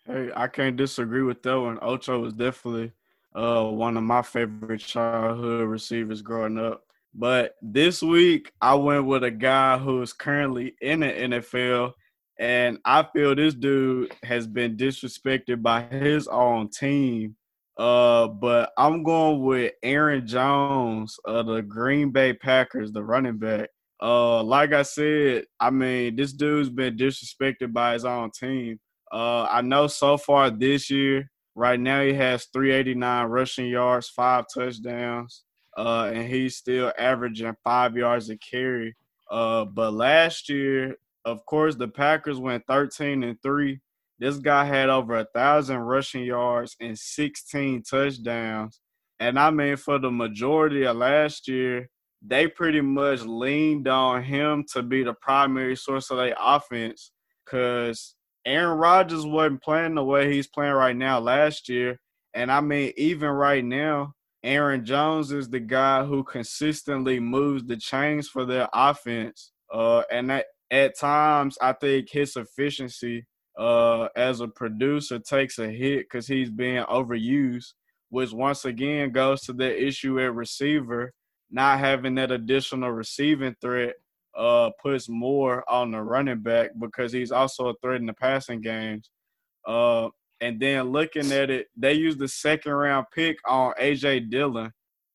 Hey, 0.05 0.29
I 0.35 0.47
can't 0.47 0.77
disagree 0.77 1.23
with 1.23 1.41
that 1.41 1.59
one. 1.59 1.79
Ocho 1.81 2.19
was 2.19 2.33
definitely 2.33 2.91
uh, 3.39 3.63
one 3.63 3.95
of 3.95 4.03
my 4.03 4.21
favorite 4.21 4.81
childhood 4.81 5.69
receivers 5.69 6.21
growing 6.21 6.59
up. 6.59 6.83
But 7.13 7.55
this 7.61 8.03
week, 8.03 8.51
I 8.61 8.75
went 8.75 9.05
with 9.05 9.23
a 9.23 9.31
guy 9.31 9.77
who 9.77 10.01
is 10.01 10.11
currently 10.11 10.75
in 10.81 10.99
the 10.99 11.07
NFL, 11.07 11.93
and 12.37 12.79
I 12.83 13.03
feel 13.13 13.35
this 13.35 13.53
dude 13.53 14.13
has 14.23 14.45
been 14.45 14.75
disrespected 14.75 15.61
by 15.61 15.83
his 15.83 16.27
own 16.27 16.69
team. 16.69 17.37
Uh, 17.77 18.27
but 18.27 18.71
I'm 18.77 19.03
going 19.03 19.41
with 19.41 19.71
Aaron 19.83 20.27
Jones 20.27 21.17
of 21.23 21.45
the 21.45 21.61
Green 21.61 22.11
Bay 22.11 22.33
Packers, 22.33 22.91
the 22.91 23.03
running 23.03 23.37
back. 23.37 23.69
Uh, 24.01 24.43
like 24.43 24.73
I 24.73 24.81
said, 24.81 25.45
I 25.61 25.69
mean, 25.69 26.17
this 26.17 26.33
dude's 26.33 26.69
been 26.69 26.97
disrespected 26.97 27.71
by 27.71 27.93
his 27.93 28.03
own 28.03 28.31
team. 28.31 28.81
Uh, 29.11 29.43
I 29.43 29.61
know 29.61 29.87
so 29.87 30.17
far 30.17 30.49
this 30.49 30.89
year, 30.89 31.29
Right 31.55 31.79
now, 31.79 32.01
he 32.03 32.13
has 32.13 32.47
389 32.53 33.25
rushing 33.27 33.67
yards, 33.67 34.09
five 34.09 34.45
touchdowns, 34.53 35.43
uh, 35.77 36.11
and 36.13 36.27
he's 36.27 36.55
still 36.57 36.93
averaging 36.97 37.55
five 37.63 37.95
yards 37.95 38.29
a 38.29 38.37
carry. 38.37 38.95
Uh, 39.29 39.65
but 39.65 39.93
last 39.93 40.49
year, 40.49 40.95
of 41.25 41.45
course, 41.45 41.75
the 41.75 41.87
Packers 41.87 42.39
went 42.39 42.63
13 42.67 43.23
and 43.23 43.37
three. 43.41 43.79
This 44.19 44.37
guy 44.37 44.65
had 44.65 44.89
over 44.89 45.17
a 45.17 45.27
thousand 45.33 45.77
rushing 45.77 46.23
yards 46.23 46.75
and 46.79 46.97
16 46.97 47.83
touchdowns. 47.83 48.81
And 49.19 49.39
I 49.39 49.49
mean, 49.49 49.75
for 49.75 49.99
the 49.99 50.11
majority 50.11 50.85
of 50.85 50.97
last 50.97 51.47
year, 51.47 51.89
they 52.21 52.47
pretty 52.47 52.81
much 52.81 53.21
leaned 53.21 53.87
on 53.87 54.23
him 54.23 54.65
to 54.73 54.83
be 54.83 55.03
the 55.03 55.13
primary 55.21 55.75
source 55.75 56.09
of 56.09 56.17
their 56.17 56.35
offense 56.39 57.11
because 57.45 58.15
Aaron 58.49 58.79
Rodgers 58.79 59.27
wasn't 59.27 59.61
playing 59.61 59.93
the 59.93 60.03
way 60.03 60.33
he's 60.33 60.47
playing 60.47 60.73
right 60.73 60.95
now 60.95 61.19
last 61.19 61.69
year. 61.69 61.99
And 62.33 62.51
I 62.51 62.61
mean, 62.61 62.93
even 62.97 63.29
right 63.29 63.63
now, 63.63 64.13
Aaron 64.43 64.83
Jones 64.85 65.31
is 65.31 65.49
the 65.49 65.59
guy 65.59 66.03
who 66.03 66.23
consistently 66.23 67.19
moves 67.19 67.63
the 67.65 67.77
chains 67.77 68.27
for 68.27 68.45
their 68.45 68.67
offense. 68.73 69.51
Uh, 69.71 70.01
and 70.11 70.31
that, 70.31 70.47
at 70.71 70.97
times, 70.97 71.59
I 71.61 71.73
think 71.73 72.09
his 72.09 72.35
efficiency 72.35 73.27
uh, 73.57 74.07
as 74.15 74.39
a 74.41 74.47
producer 74.47 75.19
takes 75.19 75.59
a 75.59 75.69
hit 75.69 76.05
because 76.05 76.25
he's 76.25 76.49
being 76.49 76.83
overused, 76.85 77.73
which 78.09 78.31
once 78.31 78.65
again 78.65 79.11
goes 79.11 79.41
to 79.41 79.53
the 79.53 79.87
issue 79.87 80.19
at 80.19 80.33
receiver, 80.33 81.13
not 81.51 81.77
having 81.77 82.15
that 82.15 82.31
additional 82.31 82.91
receiving 82.91 83.55
threat 83.61 83.93
uh, 84.35 84.69
puts 84.81 85.09
more 85.09 85.69
on 85.69 85.91
the 85.91 86.01
running 86.01 86.39
back 86.41 86.71
because 86.79 87.11
he's 87.11 87.31
also 87.31 87.69
a 87.69 87.73
threat 87.81 87.99
in 87.99 88.05
the 88.05 88.13
passing 88.13 88.61
games. 88.61 89.09
Uh, 89.65 90.09
and 90.41 90.59
then 90.59 90.91
looking 90.91 91.31
at 91.31 91.49
it, 91.49 91.67
they 91.75 91.93
used 91.93 92.19
the 92.19 92.27
second 92.27 92.71
round 92.71 93.07
pick 93.13 93.37
on 93.45 93.73
AJ 93.79 94.29
Dillon. 94.29 94.71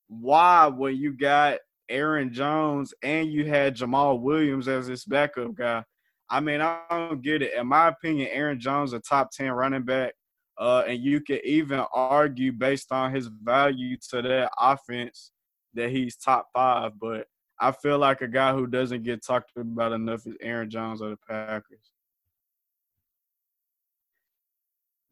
Why, 0.09 0.67
when 0.67 0.97
you 0.97 1.17
got 1.17 1.59
Aaron 1.89 2.33
Jones 2.33 2.93
and 3.03 3.33
you 3.33 3.47
had 3.47 3.77
Jamaal 3.77 4.21
Williams 4.21 4.69
as 4.69 4.87
his 4.87 5.05
backup 5.05 5.55
guy? 5.55 5.83
I 6.29 6.41
mean, 6.41 6.61
I 6.61 6.81
don't 6.91 7.23
get 7.23 7.43
it. 7.43 7.55
In 7.55 7.67
my 7.67 7.89
opinion, 7.89 8.29
Aaron 8.33 8.61
Jones 8.61 8.93
a 8.93 9.01
top 9.01 9.31
ten 9.31 9.51
running 9.53 9.85
back, 9.85 10.15
uh, 10.59 10.85
and 10.87 11.03
you 11.03 11.21
could 11.21 11.45
even 11.45 11.85
argue 11.93 12.53
based 12.53 12.93
on 12.93 13.15
his 13.15 13.29
value 13.29 13.97
to 14.11 14.23
that 14.23 14.51
offense 14.59 15.31
that 15.75 15.91
he's 15.91 16.17
top 16.17 16.49
five. 16.53 16.93
But 17.01 17.27
I 17.61 17.73
feel 17.73 17.99
like 17.99 18.21
a 18.21 18.29
guy 18.29 18.53
who 18.53 18.67
doesn't 18.67 19.05
get 19.05 19.25
talked 19.25 19.53
about 19.57 19.93
enough 19.93 20.27
is 20.27 20.37
Aaron 20.41 20.69
Jones 20.69 21.01
of 21.01 21.11
the 21.11 21.19
Packers. 21.29 21.93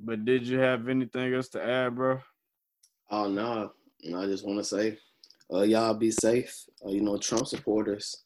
But 0.01 0.25
did 0.25 0.47
you 0.47 0.59
have 0.59 0.89
anything 0.89 1.33
else 1.33 1.49
to 1.51 1.65
add, 1.65 1.95
bro? 1.95 2.21
Oh 3.11 3.29
no, 3.29 3.73
I 4.17 4.27
just 4.27 4.45
want 4.45 4.59
to 4.59 4.65
say, 4.65 4.99
uh, 5.53 5.63
y'all 5.63 5.95
be 5.95 6.11
safe. 6.11 6.65
Uh, 6.85 6.91
you 6.91 7.03
know, 7.03 7.17
Trump 7.19 7.47
supporters, 7.47 8.25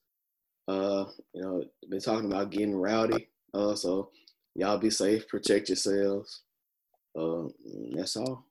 uh, 0.68 1.04
you 1.34 1.42
know, 1.42 1.64
been 1.90 2.00
talking 2.00 2.32
about 2.32 2.50
getting 2.50 2.74
rowdy. 2.74 3.28
Uh, 3.52 3.74
so 3.74 4.10
y'all 4.54 4.78
be 4.78 4.90
safe, 4.90 5.28
protect 5.28 5.68
yourselves. 5.68 6.42
Uh, 7.18 7.44
that's 7.94 8.16
all. 8.16 8.46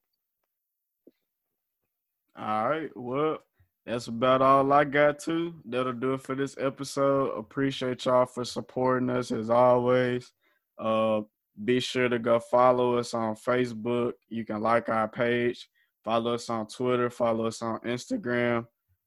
All 2.38 2.70
right. 2.70 2.90
Well, 2.96 3.40
that's 3.86 4.08
about 4.08 4.42
all 4.42 4.74
I 4.74 4.84
got 4.84 5.20
to. 5.20 5.54
That'll 5.66 5.94
do 5.94 6.14
it 6.14 6.22
for 6.22 6.34
this 6.34 6.56
episode. 6.60 7.38
Appreciate 7.38 8.06
y'all 8.06 8.26
for 8.26 8.44
supporting 8.44 9.10
us 9.10 9.32
as 9.32 9.50
always. 9.50 10.32
Uh, 10.80 11.22
be 11.64 11.80
sure 11.80 12.10
to 12.10 12.20
go 12.20 12.40
follow 12.40 12.98
us 12.98 13.14
on 13.14 13.36
Facebook. 13.36 14.14
You 14.28 14.44
can 14.44 14.62
like 14.62 14.90
our 14.90 15.08
page, 15.08 15.70
follow 16.04 16.34
us 16.34 16.50
on 16.50 16.68
Twitter, 16.68 17.10
follow 17.10 17.46
us 17.46 17.62
on 17.62 17.80
Instagram. 17.82 18.66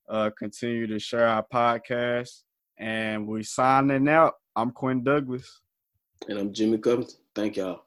Uh, 0.09 0.31
continue 0.39 0.87
to 0.87 0.99
share 0.99 1.27
our 1.27 1.45
podcast. 1.53 2.43
And 2.79 3.27
we 3.27 3.43
signing 3.43 4.09
out. 4.09 4.35
I'm 4.55 4.71
Quinn 4.71 5.03
Douglas. 5.03 5.61
And 6.29 6.39
I'm 6.39 6.53
Jimmy 6.53 6.79
Covington. 6.79 7.17
Thank 7.35 7.57
y'all. 7.57 7.83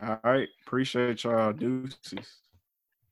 All 0.00 0.18
right. 0.24 0.48
Appreciate 0.64 1.24
y'all. 1.24 1.52
Deuces. 1.52 2.41